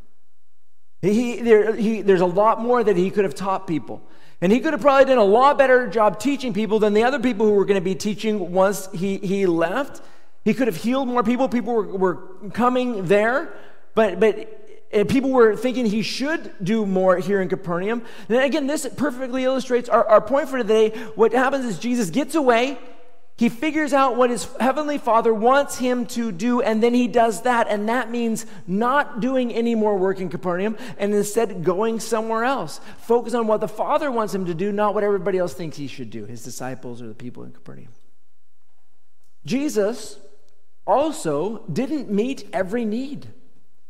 He, 1.01 1.41
there, 1.43 1.77
he, 1.77 2.03
there's 2.03 2.21
a 2.21 2.27
lot 2.27 2.61
more 2.61 2.83
that 2.83 2.97
he 2.97 3.09
could 3.13 3.23
have 3.23 3.37
taught 3.37 3.69
people. 3.69 4.03
And 4.43 4.51
he 4.51 4.59
could 4.59 4.73
have 4.73 4.83
probably 4.83 5.05
done 5.05 5.19
a 5.19 5.25
lot 5.25 5.57
better 5.57 5.87
job 5.87 6.19
teaching 6.19 6.53
people 6.53 6.81
than 6.81 6.95
the 6.95 7.05
other 7.05 7.21
people 7.21 7.47
who 7.47 7.53
were 7.53 7.65
going 7.65 7.81
to 7.81 7.85
be 7.85 7.95
teaching 7.95 8.51
once 8.51 8.89
he, 8.93 9.19
he 9.19 9.47
left. 9.47 10.03
He 10.45 10.53
could 10.53 10.67
have 10.67 10.77
healed 10.77 11.07
more 11.07 11.23
people. 11.23 11.49
People 11.49 11.73
were, 11.73 11.97
were 11.97 12.17
coming 12.53 13.07
there, 13.07 13.55
but, 13.95 14.19
but 14.19 14.85
eh, 14.91 15.05
people 15.05 15.31
were 15.31 15.55
thinking 15.55 15.87
he 15.87 16.03
should 16.03 16.53
do 16.61 16.85
more 16.85 17.19
here 17.19 17.41
in 17.41 17.49
Capernaum. 17.49 18.03
And 18.29 18.39
again, 18.39 18.67
this 18.67 18.85
perfectly 18.97 19.45
illustrates 19.45 19.89
our, 19.89 20.05
our 20.09 20.21
point 20.21 20.49
for 20.49 20.59
today. 20.59 20.91
What 21.15 21.33
happens 21.33 21.65
is 21.65 21.79
Jesus 21.79 22.11
gets 22.11 22.35
away, 22.35 22.79
he 23.37 23.49
figures 23.49 23.93
out 23.93 24.17
what 24.17 24.31
his 24.31 24.49
heavenly 24.61 24.99
father 24.99 25.33
wants 25.33 25.79
him 25.79 26.07
to 26.07 26.31
do, 26.31 26.61
and 26.61 26.83
then 26.83 26.95
he 26.95 27.09
does 27.09 27.43
that. 27.43 27.67
And 27.69 27.89
that 27.89 28.11
means 28.11 28.47
not 28.67 29.21
doing 29.21 29.53
any 29.53 29.75
more 29.75 29.97
work 29.97 30.21
in 30.21 30.29
Capernaum 30.29 30.77
and 30.99 31.15
instead 31.15 31.65
going 31.65 31.99
somewhere 31.99 32.45
else. 32.45 32.81
Focus 32.99 33.35
on 33.35 33.47
what 33.47 33.61
the 33.61 33.69
father 33.69 34.11
wants 34.11 34.35
him 34.35 34.47
to 34.47 34.55
do, 34.55 34.71
not 34.71 34.95
what 34.95 35.03
everybody 35.03 35.39
else 35.39 35.55
thinks 35.55 35.77
he 35.77 35.87
should 35.87 36.11
do, 36.11 36.25
his 36.27 36.45
disciples 36.45 37.01
or 37.01 37.09
the 37.09 37.15
people 37.15 37.43
in 37.43 37.53
Capernaum. 37.53 37.89
Jesus 39.45 40.19
also 40.87 41.65
didn't 41.73 42.11
meet 42.11 42.49
every 42.53 42.85
need. 42.85 43.29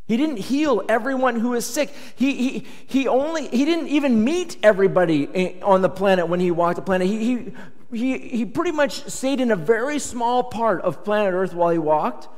He 0.07 0.17
didn't 0.17 0.39
heal 0.39 0.83
everyone 0.89 1.39
who 1.39 1.55
is 1.55 1.65
sick. 1.65 1.91
He, 2.17 2.35
he, 2.35 2.67
he 2.87 3.09
only 3.09 3.47
he 3.49 3.65
didn't 3.65 3.89
even 3.89 4.25
meet 4.25 4.57
everybody 4.63 5.61
on 5.63 5.81
the 5.81 5.89
planet 5.89 6.29
when 6.29 6.41
he 6.41 6.51
walked 6.51 6.77
the 6.77 6.83
planet. 6.83 7.07
He, 7.07 7.19
he 7.19 7.53
he, 7.93 8.19
he 8.19 8.45
pretty 8.47 8.73
much 8.73 9.05
stayed 9.09 9.41
in 9.41 9.51
a 9.51 9.57
very 9.57 9.99
small 9.99 10.45
part 10.45 10.81
of 10.81 11.05
planet 11.05 11.35
Earth 11.35 11.55
while 11.55 11.71
he 11.71 11.79
walked. 11.79 12.29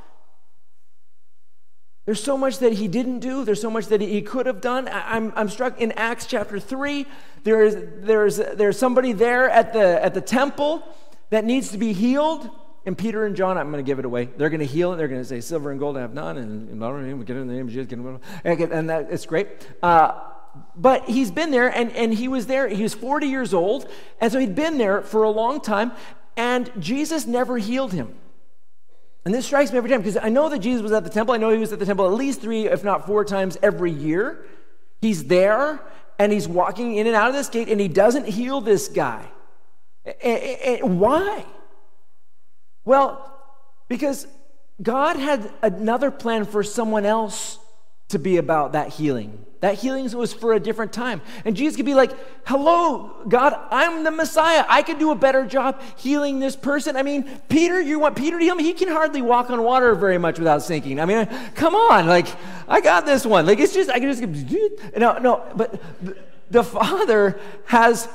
There's 2.07 2.23
so 2.23 2.37
much 2.37 2.59
that 2.59 2.75
he 2.75 2.89
didn't 2.89 3.21
do. 3.21 3.45
There's 3.45 3.61
so 3.61 3.71
much 3.71 3.87
that 3.87 4.01
he 4.01 4.21
could 4.21 4.47
have 4.47 4.61
done. 4.61 4.89
I'm, 4.93 5.33
I'm 5.37 5.49
struck 5.49 5.81
in 5.81 5.93
Acts 5.93 6.27
chapter 6.27 6.61
3. 6.61 7.07
There 7.45 7.63
is, 7.63 7.77
there's, 8.01 8.37
there's 8.37 8.79
somebody 8.79 9.13
there 9.13 9.49
at 9.49 9.73
the, 9.73 10.05
at 10.05 10.13
the 10.13 10.21
temple 10.21 10.87
that 11.31 11.45
needs 11.45 11.71
to 11.71 11.79
be 11.79 11.95
healed. 11.95 12.51
And 12.87 12.97
Peter 12.99 13.25
and 13.25 13.35
John, 13.35 13.57
I'm 13.57 13.71
going 13.71 13.83
to 13.83 13.87
give 13.87 13.99
it 13.99 14.05
away. 14.05 14.27
They're 14.37 14.51
going 14.51 14.61
to 14.61 14.67
heal 14.67 14.93
it. 14.93 14.97
They're 14.97 15.09
going 15.09 15.21
to 15.21 15.27
say, 15.27 15.41
Silver 15.41 15.71
and 15.71 15.81
gold 15.81 15.97
I 15.97 16.01
have 16.01 16.13
none. 16.13 16.37
And, 16.37 16.69
and 16.71 17.19
we 17.19 17.25
get 17.25 17.37
in 17.37 17.47
the 17.47 17.55
name 17.55 17.69
of 17.69 17.73
Jesus. 17.73 17.91
And 18.45 18.91
that, 18.91 19.09
it's 19.11 19.25
great. 19.25 19.49
Uh, 19.83 20.21
but 20.77 21.09
he's 21.09 21.31
been 21.31 21.51
there 21.51 21.69
and, 21.69 21.91
and 21.93 22.13
he 22.13 22.29
was 22.29 22.47
there. 22.47 22.69
He 22.69 22.83
was 22.83 22.95
40 22.95 23.27
years 23.27 23.55
old. 23.55 23.91
And 24.21 24.31
so 24.31 24.39
he'd 24.39 24.55
been 24.55 24.79
there 24.79 25.03
for 25.03 25.23
a 25.23 25.31
long 25.31 25.61
time. 25.61 25.93
And 26.37 26.71
Jesus 26.79 27.27
never 27.27 27.59
healed 27.59 27.93
him. 27.93 28.15
And 29.25 29.33
this 29.33 29.47
strikes 29.47 29.73
me 29.73 29.79
every 29.79 29.89
time 29.89 30.01
because 30.01 30.19
I 30.19 30.29
know 30.29 30.51
that 30.51 30.59
Jesus 30.59 30.83
was 30.83 30.93
at 30.93 31.05
the 31.05 31.11
temple. 31.11 31.35
I 31.35 31.39
know 31.39 31.51
he 31.51 31.59
was 31.59 31.73
at 31.73 31.79
the 31.79 31.87
temple 31.87 32.07
at 32.07 32.13
least 32.13 32.43
three, 32.43 32.67
if 32.67 32.85
not 32.85 33.07
four 33.07 33.25
times 33.25 33.57
every 33.63 33.91
year. 33.91 34.45
He's 35.01 35.25
there 35.25 35.81
and 36.19 36.31
he's 36.31 36.47
walking 36.47 36.97
in 36.97 37.07
and 37.07 37.17
out 37.17 37.29
of 37.29 37.35
this 37.35 37.49
gate 37.49 37.69
and 37.69 37.81
he 37.81 37.89
doesn't 37.89 38.27
heal 38.27 38.61
this 38.61 38.89
guy. 38.89 39.27
Why? 40.83 41.47
Well, 42.85 43.31
because 43.89 44.27
God 44.83 45.17
had 45.17 45.51
another 45.63 46.11
plan 46.11 46.45
for 46.45 46.63
someone 46.63 47.07
else 47.07 47.59
to 48.09 48.19
be 48.19 48.37
about 48.37 48.73
that 48.73 48.91
healing. 48.91 49.45
That 49.61 49.77
healing 49.77 50.11
was 50.13 50.35
for 50.35 50.53
a 50.53 50.61
different 50.61 50.93
time. 50.93 51.23
And 51.47 51.57
Jesus 51.57 51.75
could 51.75 51.87
be 51.87 51.95
like, 51.95 52.13
Hello, 52.47 53.25
God, 53.27 53.59
I'm 53.71 54.05
the 54.05 54.11
Messiah. 54.11 54.65
I 54.69 54.83
can 54.83 54.99
do 54.99 55.11
a 55.11 55.15
better 55.15 55.47
job 55.47 55.81
healing 55.97 56.39
this 56.39 56.55
person. 56.55 56.97
I 56.97 57.03
mean, 57.03 57.25
Peter, 57.49 57.81
you 57.81 57.99
want 57.99 58.15
Peter 58.15 58.39
to 58.39 58.45
heal 58.45 58.55
me? 58.55 58.63
He 58.63 58.75
can 58.75 58.89
hardly 58.89 59.23
walk 59.23 59.49
on 59.49 59.63
water 59.63 59.95
very 59.95 60.19
much 60.19 60.39
without 60.39 60.63
sinking. 60.63 61.01
I 61.01 61.07
mean, 61.07 61.27
come 61.55 61.75
on. 61.75 62.07
Like, 62.07 62.27
I 62.69 62.83
got 62.83 63.07
this 63.07 63.25
one. 63.25 63.47
Like, 63.47 63.59
it's 63.59 63.73
just, 63.73 63.89
I 63.89 64.01
can 64.01 64.13
just, 64.13 64.23
no, 64.99 65.17
no, 65.17 65.43
but 65.57 65.81
the 66.51 66.63
Father 66.63 67.41
has 67.65 68.07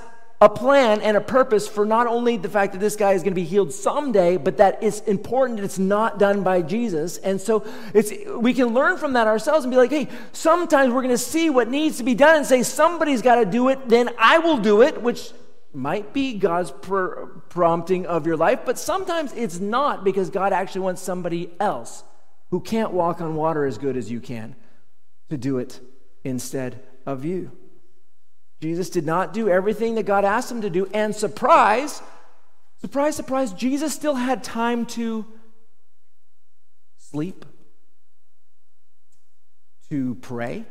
a 0.41 0.47
plan 0.47 1.01
and 1.01 1.17
a 1.17 1.21
purpose 1.21 1.67
for 1.67 1.85
not 1.85 2.07
only 2.07 2.37
the 2.37 2.47
fact 2.47 2.71
that 2.71 2.79
this 2.79 2.95
guy 2.95 3.11
is 3.11 3.23
going 3.23 3.31
to 3.31 3.35
be 3.35 3.43
healed 3.43 3.73
someday, 3.73 4.37
but 4.37 4.57
that 4.57 4.81
it's 4.81 5.01
important 5.01 5.59
it's 5.59 5.77
not 5.77 6.17
done 6.17 6.43
by 6.43 6.61
Jesus. 6.61 7.17
And 7.17 7.41
so 7.41 7.65
it's, 7.93 8.13
we 8.37 8.53
can 8.53 8.73
learn 8.73 8.97
from 8.97 9.13
that 9.13 9.27
ourselves 9.27 9.65
and 9.65 9.71
be 9.71 9.77
like, 9.77 9.89
hey, 9.89 10.07
sometimes 10.31 10.93
we're 10.93 11.01
going 11.01 11.13
to 11.13 11.17
see 11.17 11.49
what 11.49 11.67
needs 11.67 11.97
to 11.97 12.03
be 12.03 12.15
done 12.15 12.37
and 12.37 12.45
say, 12.45 12.63
somebody's 12.63 13.21
got 13.21 13.35
to 13.35 13.45
do 13.45 13.67
it, 13.67 13.89
then 13.89 14.09
I 14.17 14.39
will 14.39 14.57
do 14.57 14.81
it, 14.81 15.01
which 15.01 15.31
might 15.73 16.13
be 16.13 16.35
God's 16.35 16.71
pr- 16.71 17.25
prompting 17.49 18.05
of 18.05 18.25
your 18.25 18.37
life, 18.37 18.61
but 18.65 18.79
sometimes 18.79 19.33
it's 19.33 19.59
not 19.59 20.03
because 20.03 20.29
God 20.29 20.53
actually 20.53 20.81
wants 20.81 21.01
somebody 21.01 21.51
else 21.59 22.03
who 22.49 22.61
can't 22.61 22.91
walk 22.91 23.21
on 23.21 23.35
water 23.35 23.65
as 23.65 23.77
good 23.77 23.97
as 23.97 24.09
you 24.09 24.19
can 24.19 24.55
to 25.29 25.37
do 25.37 25.57
it 25.57 25.79
instead 26.23 26.81
of 27.05 27.25
you. 27.25 27.51
Jesus 28.61 28.89
did 28.89 29.05
not 29.05 29.33
do 29.33 29.47
everything 29.47 29.95
that 29.95 30.03
God 30.03 30.25
asked 30.25 30.51
him 30.51 30.61
to 30.61 30.69
do. 30.69 30.87
And 30.93 31.15
surprise, 31.15 32.01
surprise, 32.81 33.15
surprise, 33.15 33.53
Jesus 33.53 33.93
still 33.93 34.15
had 34.15 34.43
time 34.43 34.85
to 34.87 35.25
sleep, 36.97 37.45
to 39.89 40.15
pray, 40.15 40.65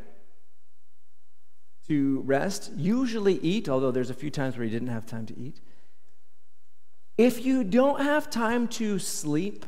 to 1.88 2.20
rest, 2.27 2.70
usually 2.77 3.35
eat, 3.35 3.68
although 3.68 3.90
there's 3.90 4.11
a 4.11 4.14
few 4.14 4.31
times 4.31 4.57
where 4.57 4.64
he 4.64 4.70
didn't 4.70 4.88
have 4.88 5.07
time 5.07 5.24
to 5.27 5.38
eat. 5.38 5.61
If 7.16 7.44
you 7.44 7.64
don't 7.64 8.03
have 8.03 8.31
time 8.31 8.68
to 8.68 8.98
sleep, 8.98 9.64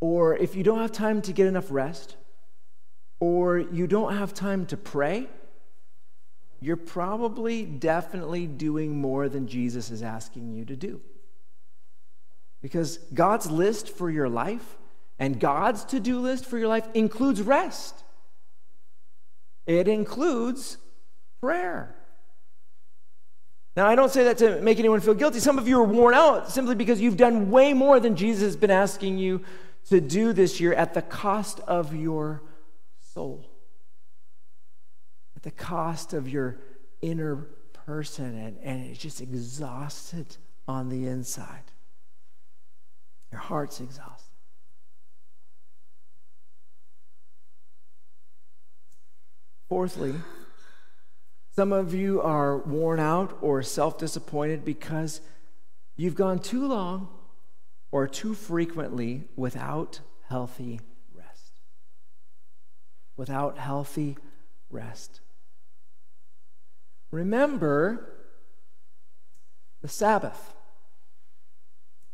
or 0.00 0.36
if 0.36 0.54
you 0.56 0.64
don't 0.64 0.80
have 0.80 0.92
time 0.92 1.22
to 1.22 1.32
get 1.32 1.46
enough 1.46 1.70
rest, 1.70 2.16
or 3.20 3.58
you 3.58 3.86
don't 3.86 4.14
have 4.14 4.34
time 4.34 4.66
to 4.66 4.76
pray, 4.76 5.28
you're 6.60 6.76
probably 6.76 7.64
definitely 7.64 8.46
doing 8.46 9.00
more 9.00 9.28
than 9.28 9.46
Jesus 9.46 9.90
is 9.90 10.02
asking 10.02 10.52
you 10.52 10.64
to 10.64 10.76
do. 10.76 11.00
Because 12.62 12.98
God's 13.12 13.50
list 13.50 13.90
for 13.90 14.10
your 14.10 14.28
life 14.28 14.76
and 15.18 15.38
God's 15.38 15.84
to 15.86 16.00
do 16.00 16.20
list 16.20 16.46
for 16.46 16.58
your 16.58 16.68
life 16.68 16.86
includes 16.94 17.42
rest, 17.42 18.02
it 19.66 19.88
includes 19.88 20.78
prayer. 21.40 21.94
Now, 23.76 23.86
I 23.86 23.94
don't 23.94 24.10
say 24.10 24.24
that 24.24 24.38
to 24.38 24.60
make 24.62 24.78
anyone 24.78 25.00
feel 25.00 25.12
guilty. 25.12 25.38
Some 25.38 25.58
of 25.58 25.68
you 25.68 25.78
are 25.78 25.84
worn 25.84 26.14
out 26.14 26.50
simply 26.50 26.74
because 26.74 26.98
you've 26.98 27.18
done 27.18 27.50
way 27.50 27.74
more 27.74 28.00
than 28.00 28.16
Jesus 28.16 28.42
has 28.44 28.56
been 28.56 28.70
asking 28.70 29.18
you 29.18 29.42
to 29.90 30.00
do 30.00 30.32
this 30.32 30.60
year 30.60 30.72
at 30.72 30.94
the 30.94 31.02
cost 31.02 31.60
of 31.60 31.94
your 31.94 32.42
soul 32.98 33.45
the 35.46 35.52
cost 35.52 36.12
of 36.12 36.28
your 36.28 36.58
inner 37.00 37.36
person, 37.86 38.36
and, 38.36 38.58
and 38.64 38.84
it's 38.84 38.98
just 38.98 39.20
exhausted 39.20 40.36
on 40.66 40.88
the 40.88 41.06
inside. 41.06 41.70
Your 43.30 43.40
heart's 43.40 43.80
exhausted. 43.80 44.34
Fourthly, 49.68 50.14
some 51.54 51.72
of 51.72 51.94
you 51.94 52.20
are 52.20 52.58
worn 52.58 52.98
out 52.98 53.38
or 53.40 53.62
self 53.62 53.98
disappointed 53.98 54.64
because 54.64 55.20
you've 55.94 56.16
gone 56.16 56.40
too 56.40 56.66
long 56.66 57.08
or 57.92 58.08
too 58.08 58.34
frequently 58.34 59.28
without 59.36 60.00
healthy 60.28 60.80
rest. 61.14 61.60
Without 63.16 63.58
healthy 63.58 64.16
rest. 64.70 65.20
Remember 67.16 68.12
the 69.80 69.88
Sabbath 69.88 70.54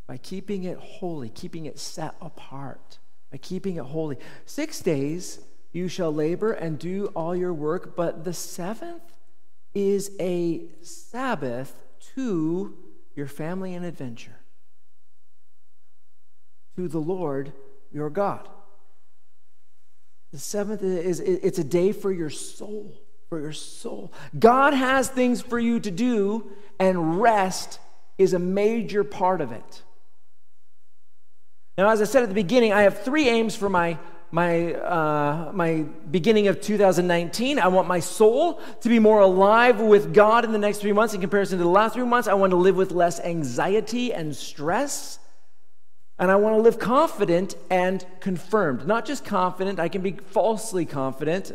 by 0.07 0.17
keeping 0.17 0.63
it 0.63 0.79
holy, 0.79 1.29
keeping 1.29 1.67
it 1.67 1.81
set 1.81 2.15
apart, 2.21 3.01
by 3.33 3.39
keeping 3.39 3.75
it 3.79 3.85
holy. 3.85 4.17
Six 4.47 4.79
days 4.79 5.41
you 5.73 5.89
shall 5.89 6.15
labor 6.15 6.53
and 6.53 6.79
do 6.79 7.07
all 7.17 7.35
your 7.35 7.53
work, 7.53 7.97
but 7.97 8.23
the 8.23 8.33
seventh 8.33 9.03
is 9.75 10.13
a 10.21 10.69
Sabbath 10.83 11.77
to 12.15 12.77
your 13.17 13.27
family 13.27 13.75
and 13.75 13.85
adventure, 13.85 14.39
to 16.77 16.87
the 16.87 17.01
Lord 17.01 17.53
your 17.91 18.09
God. 18.09 18.49
The 20.31 20.39
seventh 20.39 20.85
is 20.85 21.19
it's 21.19 21.59
a 21.59 21.65
day 21.65 21.91
for 21.91 22.13
your 22.13 22.31
soul 22.31 23.02
for 23.33 23.41
your 23.41 23.53
soul. 23.55 24.13
God 24.39 24.75
has 24.75 25.09
things 25.09 25.41
for 25.41 25.59
you 25.59 25.81
to 25.81 25.91
do, 25.91 26.51
and 26.79 27.19
rest 27.19 27.81
is 28.19 28.35
a 28.35 28.39
major 28.39 29.05
part 29.05 29.41
of 29.41 29.53
it. 29.53 29.83
Now, 31.79 31.89
as 31.89 32.03
I 32.03 32.05
said 32.05 32.25
at 32.25 32.29
the 32.29 32.35
beginning, 32.35 32.75
I 32.75 32.83
have 32.83 33.03
three 33.05 33.31
aims 33.31 33.57
for 33.57 33.71
my 33.71 33.99
my 34.33 34.75
uh, 34.75 35.51
my 35.55 35.87
beginning 36.11 36.49
of 36.49 36.61
2019. 36.61 37.59
I 37.59 37.69
want 37.69 37.89
my 37.89 38.01
soul 38.01 38.61
to 38.83 38.91
be 38.91 38.99
more 38.99 39.21
alive 39.21 39.81
with 39.81 40.13
God 40.13 40.45
in 40.45 40.53
the 40.53 40.59
next 40.59 40.83
three 40.83 40.93
months 40.93 41.15
in 41.15 41.23
comparison 41.23 41.57
to 41.57 41.65
the 41.65 41.71
last 41.71 41.95
three 41.95 42.05
months. 42.05 42.29
I 42.29 42.35
want 42.35 42.51
to 42.51 42.59
live 42.59 42.77
with 42.77 42.93
less 42.93 43.19
anxiety 43.19 44.13
and 44.13 44.37
stress. 44.37 45.19
And 46.19 46.31
I 46.31 46.37
want 46.37 46.55
to 46.57 46.61
live 46.61 46.79
confident 46.79 47.55
and 47.71 48.05
confirmed. 48.21 48.87
Not 48.87 49.07
just 49.07 49.25
confident, 49.25 49.81
I 49.81 49.89
can 49.89 50.03
be 50.03 50.13
falsely 50.13 50.85
confident. 50.85 51.51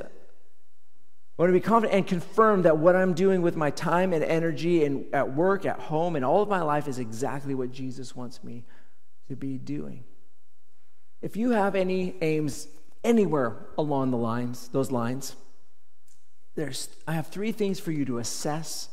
I 1.37 1.43
want 1.43 1.49
to 1.49 1.53
be 1.53 1.59
confident 1.59 1.95
and 1.95 2.07
confirm 2.07 2.63
that 2.63 2.79
what 2.79 2.95
I'm 2.95 3.13
doing 3.13 3.43
with 3.43 3.55
my 3.55 3.69
time 3.69 4.11
and 4.11 4.23
energy 4.23 4.83
and 4.83 5.05
at 5.13 5.35
work, 5.35 5.65
at 5.65 5.79
home, 5.79 6.15
and 6.15 6.25
all 6.25 6.41
of 6.41 6.49
my 6.49 6.63
life 6.63 6.87
is 6.87 6.97
exactly 6.97 7.53
what 7.53 7.71
Jesus 7.71 8.15
wants 8.15 8.43
me 8.43 8.63
to 9.27 9.35
be 9.35 9.59
doing. 9.59 10.03
If 11.21 11.37
you 11.37 11.51
have 11.51 11.75
any 11.75 12.15
aims 12.21 12.67
anywhere 13.03 13.67
along 13.77 14.09
the 14.09 14.17
lines, 14.17 14.67
those 14.69 14.91
lines, 14.91 15.35
there's, 16.55 16.89
I 17.07 17.13
have 17.13 17.27
three 17.27 17.51
things 17.51 17.79
for 17.79 17.91
you 17.91 18.03
to 18.05 18.17
assess, 18.17 18.89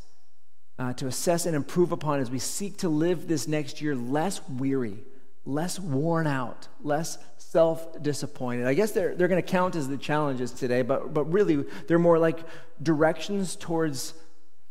uh, 0.77 0.93
to 0.93 1.07
assess 1.07 1.47
and 1.47 1.55
improve 1.55 1.91
upon 1.91 2.19
as 2.19 2.29
we 2.29 2.37
seek 2.37 2.77
to 2.77 2.89
live 2.89 3.27
this 3.27 3.47
next 3.47 3.81
year 3.81 3.95
less 3.95 4.47
weary, 4.47 5.03
less 5.45 5.79
worn 5.79 6.27
out, 6.27 6.67
less 6.83 7.17
self 7.55 8.03
disappointed. 8.03 8.67
I 8.67 8.73
guess 8.73 8.91
they're, 8.91 9.15
they're 9.15 9.29
going 9.29 9.41
to 9.41 9.49
count 9.49 9.77
as 9.77 9.87
the 9.87 9.95
challenges 9.95 10.51
today, 10.51 10.81
but, 10.81 11.13
but 11.13 11.23
really 11.31 11.63
they're 11.87 11.97
more 11.97 12.19
like 12.19 12.39
directions 12.83 13.55
towards 13.55 14.13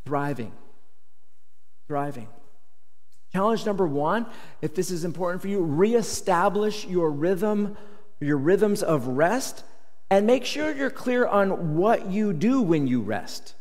thriving. 0.04 0.52
Thriving. 1.88 2.28
Challenge 3.32 3.64
number 3.64 3.86
one, 3.86 4.26
if 4.60 4.74
this 4.74 4.90
is 4.90 5.02
important 5.02 5.40
for 5.40 5.48
you, 5.48 5.62
reestablish 5.62 6.84
your 6.84 7.10
rhythm, 7.10 7.74
your 8.20 8.36
rhythms 8.36 8.82
of 8.82 9.06
rest, 9.06 9.64
and 10.10 10.26
make 10.26 10.44
sure 10.44 10.70
you're 10.70 10.90
clear 10.90 11.26
on 11.26 11.76
what 11.76 12.10
you 12.10 12.34
do 12.34 12.60
when 12.60 12.86
you 12.86 13.00
rest. 13.00 13.54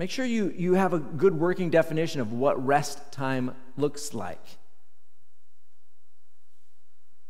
Make 0.00 0.10
sure 0.10 0.24
you, 0.24 0.52
you 0.56 0.74
have 0.74 0.92
a 0.92 0.98
good 0.98 1.38
working 1.38 1.70
definition 1.70 2.20
of 2.20 2.32
what 2.32 2.66
rest 2.66 3.12
time 3.12 3.54
looks 3.76 4.14
like. 4.14 4.44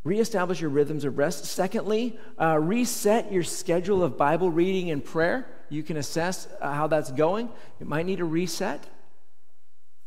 Reestablish 0.04 0.60
your 0.60 0.70
rhythms 0.70 1.04
of 1.04 1.18
rest. 1.18 1.46
Secondly, 1.46 2.18
uh, 2.40 2.58
reset 2.58 3.32
your 3.32 3.42
schedule 3.42 4.02
of 4.02 4.16
Bible 4.16 4.50
reading 4.50 4.90
and 4.90 5.04
prayer. 5.04 5.48
You 5.70 5.82
can 5.82 5.96
assess 5.96 6.46
uh, 6.60 6.72
how 6.72 6.86
that's 6.86 7.10
going. 7.10 7.48
It 7.80 7.88
might 7.88 8.06
need 8.06 8.20
a 8.20 8.24
reset. 8.24 8.86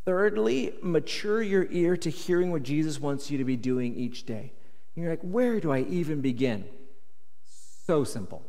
Thirdly, 0.05 0.73
mature 0.81 1.41
your 1.41 1.67
ear 1.69 1.97
to 1.97 2.09
hearing 2.09 2.51
what 2.51 2.63
Jesus 2.63 2.99
wants 2.99 3.29
you 3.29 3.39
to 3.39 3.43
be 3.43 3.57
doing 3.57 3.95
each 3.95 4.25
day. 4.25 4.53
And 4.95 5.03
you're 5.03 5.11
like, 5.11 5.21
where 5.21 5.59
do 5.59 5.71
I 5.71 5.81
even 5.81 6.21
begin? 6.21 6.63
So 7.85 8.03
simple. 8.03 8.45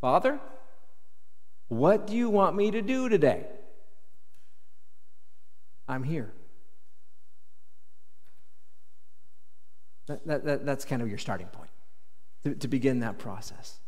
Father, 0.00 0.38
what 1.68 2.06
do 2.06 2.14
you 2.14 2.30
want 2.30 2.54
me 2.54 2.70
to 2.70 2.82
do 2.82 3.08
today? 3.08 3.46
I'm 5.88 6.04
here. 6.04 6.32
That, 10.06 10.26
that, 10.26 10.44
that, 10.44 10.66
that's 10.66 10.84
kind 10.84 11.02
of 11.02 11.08
your 11.08 11.18
starting 11.18 11.48
point 11.48 11.70
to, 12.44 12.54
to 12.54 12.68
begin 12.68 13.00
that 13.00 13.18
process. 13.18 13.80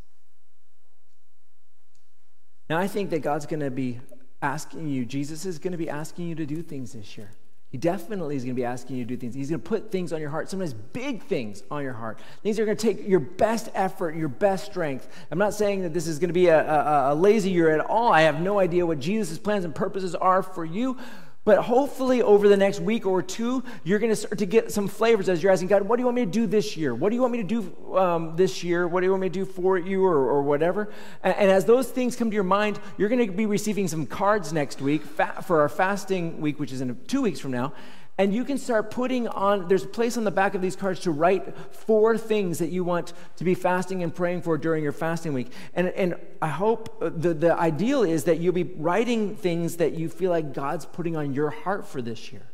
Now, 2.69 2.79
I 2.79 2.87
think 2.87 3.11
that 3.11 3.21
God's 3.21 3.47
going 3.47 3.61
to 3.61 3.71
be 3.71 4.01
asking 4.43 4.89
you, 4.89 5.05
Jesus 5.05 5.47
is 5.47 5.59
going 5.59 5.73
to 5.73 5.79
be 5.79 5.89
asking 5.89 6.29
you 6.29 6.35
to 6.35 6.47
do 6.47 6.63
things 6.63 6.93
this 6.93 7.17
year. 7.17 7.31
He 7.71 7.77
definitely 7.77 8.35
is 8.35 8.45
going 8.45 8.55
to 8.55 8.61
be 8.61 8.65
asking 8.65 8.97
you 8.97 9.05
to 9.05 9.09
do 9.09 9.17
things. 9.17 9.35
He's 9.35 9.51
going 9.51 9.61
to 9.61 9.69
put 9.69 9.93
things 9.93 10.13
on 10.13 10.21
your 10.23 10.31
heart, 10.31 10.49
sometimes 10.49 10.73
big 10.73 11.23
things 11.23 11.63
on 11.71 11.83
your 11.83 11.93
heart. 11.93 12.19
Things 12.43 12.59
are 12.59 12.65
going 12.65 12.77
to 12.77 12.83
take 12.83 13.07
your 13.07 13.21
best 13.21 13.69
effort, 13.75 14.17
your 14.17 14.29
best 14.29 14.65
strength. 14.65 15.07
I'm 15.31 15.39
not 15.39 15.53
saying 15.53 15.83
that 15.83 15.93
this 15.93 16.07
is 16.07 16.19
going 16.19 16.31
to 16.31 16.35
be 16.35 16.47
a, 16.47 16.67
a, 16.67 17.13
a 17.13 17.15
lazy 17.15 17.51
year 17.51 17.71
at 17.71 17.85
all. 17.85 18.11
I 18.11 18.23
have 18.23 18.41
no 18.41 18.59
idea 18.59 18.87
what 18.87 19.01
Jesus' 19.01 19.39
plans 19.39 19.67
and 19.67 19.75
purposes 19.75 20.15
are 20.15 20.43
for 20.43 20.65
you. 20.65 20.97
But 21.45 21.59
hopefully, 21.63 22.21
over 22.21 22.47
the 22.47 22.57
next 22.57 22.81
week 22.81 23.07
or 23.07 23.23
two, 23.23 23.65
you're 23.83 23.99
going 23.99 24.11
to 24.11 24.17
start 24.17 24.39
to 24.39 24.47
get 24.47 24.71
some 24.71 24.87
flavors 24.87 25.31
as 25.31 25.43
you're 25.43 25.51
asking 25.51 25.69
God, 25.69 25.83
what 25.83 25.97
do 25.97 26.03
you 26.03 26.07
want 26.07 26.17
me 26.17 26.25
to 26.27 26.31
do 26.31 26.47
this 26.47 26.77
year? 26.77 26.95
What 26.95 27.09
do 27.09 27.17
you 27.17 27.23
want 27.23 27.33
me 27.33 27.43
to 27.43 27.49
do 27.49 27.97
um, 27.97 28.37
this 28.37 28.63
year? 28.63 28.87
What 28.87 29.01
do 29.01 29.07
you 29.07 29.11
want 29.13 29.23
me 29.23 29.29
to 29.31 29.33
do 29.33 29.45
for 29.47 29.79
you 29.79 30.05
or, 30.05 30.17
or 30.17 30.43
whatever? 30.43 30.93
And, 31.23 31.35
and, 31.37 31.51
as 31.51 31.65
those 31.65 31.89
things 31.91 32.17
come 32.17 32.31
to 32.31 32.35
your 32.35 32.45
mind, 32.45 32.79
you're 32.99 33.09
going 33.09 33.27
to 33.27 33.33
be 33.33 33.47
receiving 33.47 33.89
some 33.89 34.05
cards 34.05 34.53
next 34.53 34.83
week 34.83 35.03
for 35.03 35.61
our 35.61 35.71
fasting 35.71 36.41
week, 36.43 36.61
which 36.61 36.71
is 36.71 36.83
in 36.83 36.99
two 37.07 37.23
weeks 37.23 37.41
from 37.41 37.53
now. 37.53 37.73
And 38.19 38.35
you 38.35 38.45
can 38.45 38.59
start 38.59 38.91
putting 38.91 39.29
on, 39.29 39.69
there's 39.69 39.85
a 39.85 39.89
place 39.89 40.17
on 40.17 40.25
the 40.25 40.33
back 40.33 40.57
of 40.57 40.61
these 40.61 40.75
cards 40.75 40.99
to 41.01 41.13
write 41.13 41.57
four 41.73 42.19
things 42.19 42.59
that 42.59 42.71
you 42.71 42.83
want 42.83 43.13
to 43.37 43.45
be 43.45 43.55
fasting 43.55 44.03
and 44.03 44.13
praying 44.13 44.43
for 44.43 44.59
during 44.59 44.83
your 44.83 44.93
fasting 44.93 45.33
week. 45.33 45.53
And, 45.73 45.89
and 45.91 46.17
I 46.43 46.49
hope 46.49 46.99
uh, 47.01 47.11
the, 47.15 47.33
the 47.33 47.55
ideal 47.55 48.03
is 48.03 48.25
that 48.25 48.41
you'll 48.41 48.53
be 48.53 48.65
writing 48.65 49.37
things 49.37 49.77
that 49.77 49.93
you 49.93 50.09
feel 50.09 50.33
like 50.33 50.53
God's 50.53 50.85
putting 50.85 51.17
on 51.17 51.33
your 51.33 51.51
heart 51.51 51.87
for 51.87 52.03
this 52.03 52.33
year. 52.33 52.51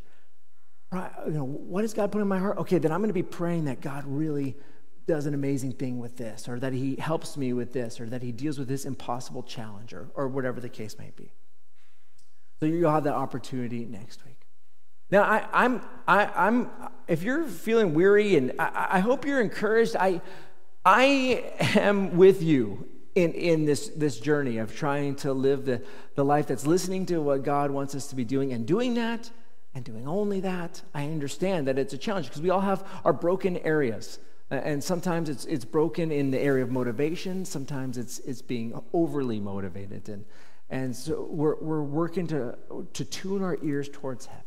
Right? 0.92 1.10
You 1.26 1.32
know, 1.32 1.44
what 1.44 1.82
is 1.82 1.94
God 1.94 2.12
putting 2.12 2.22
in 2.22 2.28
my 2.28 2.38
heart? 2.38 2.58
Okay, 2.58 2.76
then 2.76 2.92
I'm 2.92 3.00
going 3.00 3.08
to 3.08 3.14
be 3.14 3.22
praying 3.22 3.64
that 3.64 3.80
God 3.80 4.04
really 4.06 4.56
does 5.06 5.24
an 5.24 5.32
amazing 5.34 5.72
thing 5.72 5.98
with 5.98 6.16
this, 6.16 6.48
or 6.48 6.58
that 6.60 6.72
He 6.72 6.96
helps 6.96 7.36
me 7.36 7.52
with 7.52 7.72
this, 7.72 8.00
or 8.00 8.06
that 8.06 8.22
He 8.22 8.32
deals 8.32 8.58
with 8.58 8.68
this 8.68 8.84
impossible 8.84 9.42
challenge, 9.42 9.92
or, 9.92 10.08
or 10.14 10.28
whatever 10.28 10.60
the 10.60 10.68
case 10.68 10.98
may 10.98 11.10
be. 11.16 11.32
So 12.60 12.66
you'll 12.66 12.90
have 12.90 13.04
that 13.04 13.14
opportunity 13.14 13.84
next 13.84 14.24
week. 14.24 14.33
Now, 15.14 15.22
I, 15.22 15.46
I'm, 15.52 15.80
I, 16.08 16.26
I'm, 16.26 16.70
if 17.06 17.22
you're 17.22 17.44
feeling 17.44 17.94
weary, 17.94 18.34
and 18.34 18.52
I, 18.58 18.88
I 18.94 18.98
hope 18.98 19.24
you're 19.24 19.40
encouraged, 19.40 19.94
I, 19.94 20.20
I 20.84 21.52
am 21.76 22.16
with 22.16 22.42
you 22.42 22.88
in, 23.14 23.30
in 23.30 23.64
this, 23.64 23.90
this 23.90 24.18
journey 24.18 24.58
of 24.58 24.74
trying 24.74 25.14
to 25.18 25.32
live 25.32 25.66
the, 25.66 25.80
the 26.16 26.24
life 26.24 26.48
that's 26.48 26.66
listening 26.66 27.06
to 27.06 27.18
what 27.22 27.44
God 27.44 27.70
wants 27.70 27.94
us 27.94 28.08
to 28.08 28.16
be 28.16 28.24
doing 28.24 28.52
and 28.52 28.66
doing 28.66 28.94
that 28.94 29.30
and 29.72 29.84
doing 29.84 30.08
only 30.08 30.40
that. 30.40 30.82
I 30.92 31.04
understand 31.04 31.68
that 31.68 31.78
it's 31.78 31.92
a 31.92 31.98
challenge 31.98 32.26
because 32.26 32.42
we 32.42 32.50
all 32.50 32.62
have 32.62 32.84
our 33.04 33.12
broken 33.12 33.58
areas. 33.58 34.18
And 34.50 34.82
sometimes 34.82 35.28
it's, 35.28 35.44
it's 35.44 35.64
broken 35.64 36.10
in 36.10 36.32
the 36.32 36.40
area 36.40 36.64
of 36.64 36.72
motivation, 36.72 37.44
sometimes 37.44 37.98
it's, 37.98 38.18
it's 38.18 38.42
being 38.42 38.82
overly 38.92 39.38
motivated. 39.38 40.08
And, 40.08 40.24
and 40.70 40.96
so 40.96 41.28
we're, 41.30 41.54
we're 41.60 41.82
working 41.82 42.26
to, 42.26 42.58
to 42.94 43.04
tune 43.04 43.44
our 43.44 43.58
ears 43.62 43.88
towards 43.88 44.26
heaven. 44.26 44.43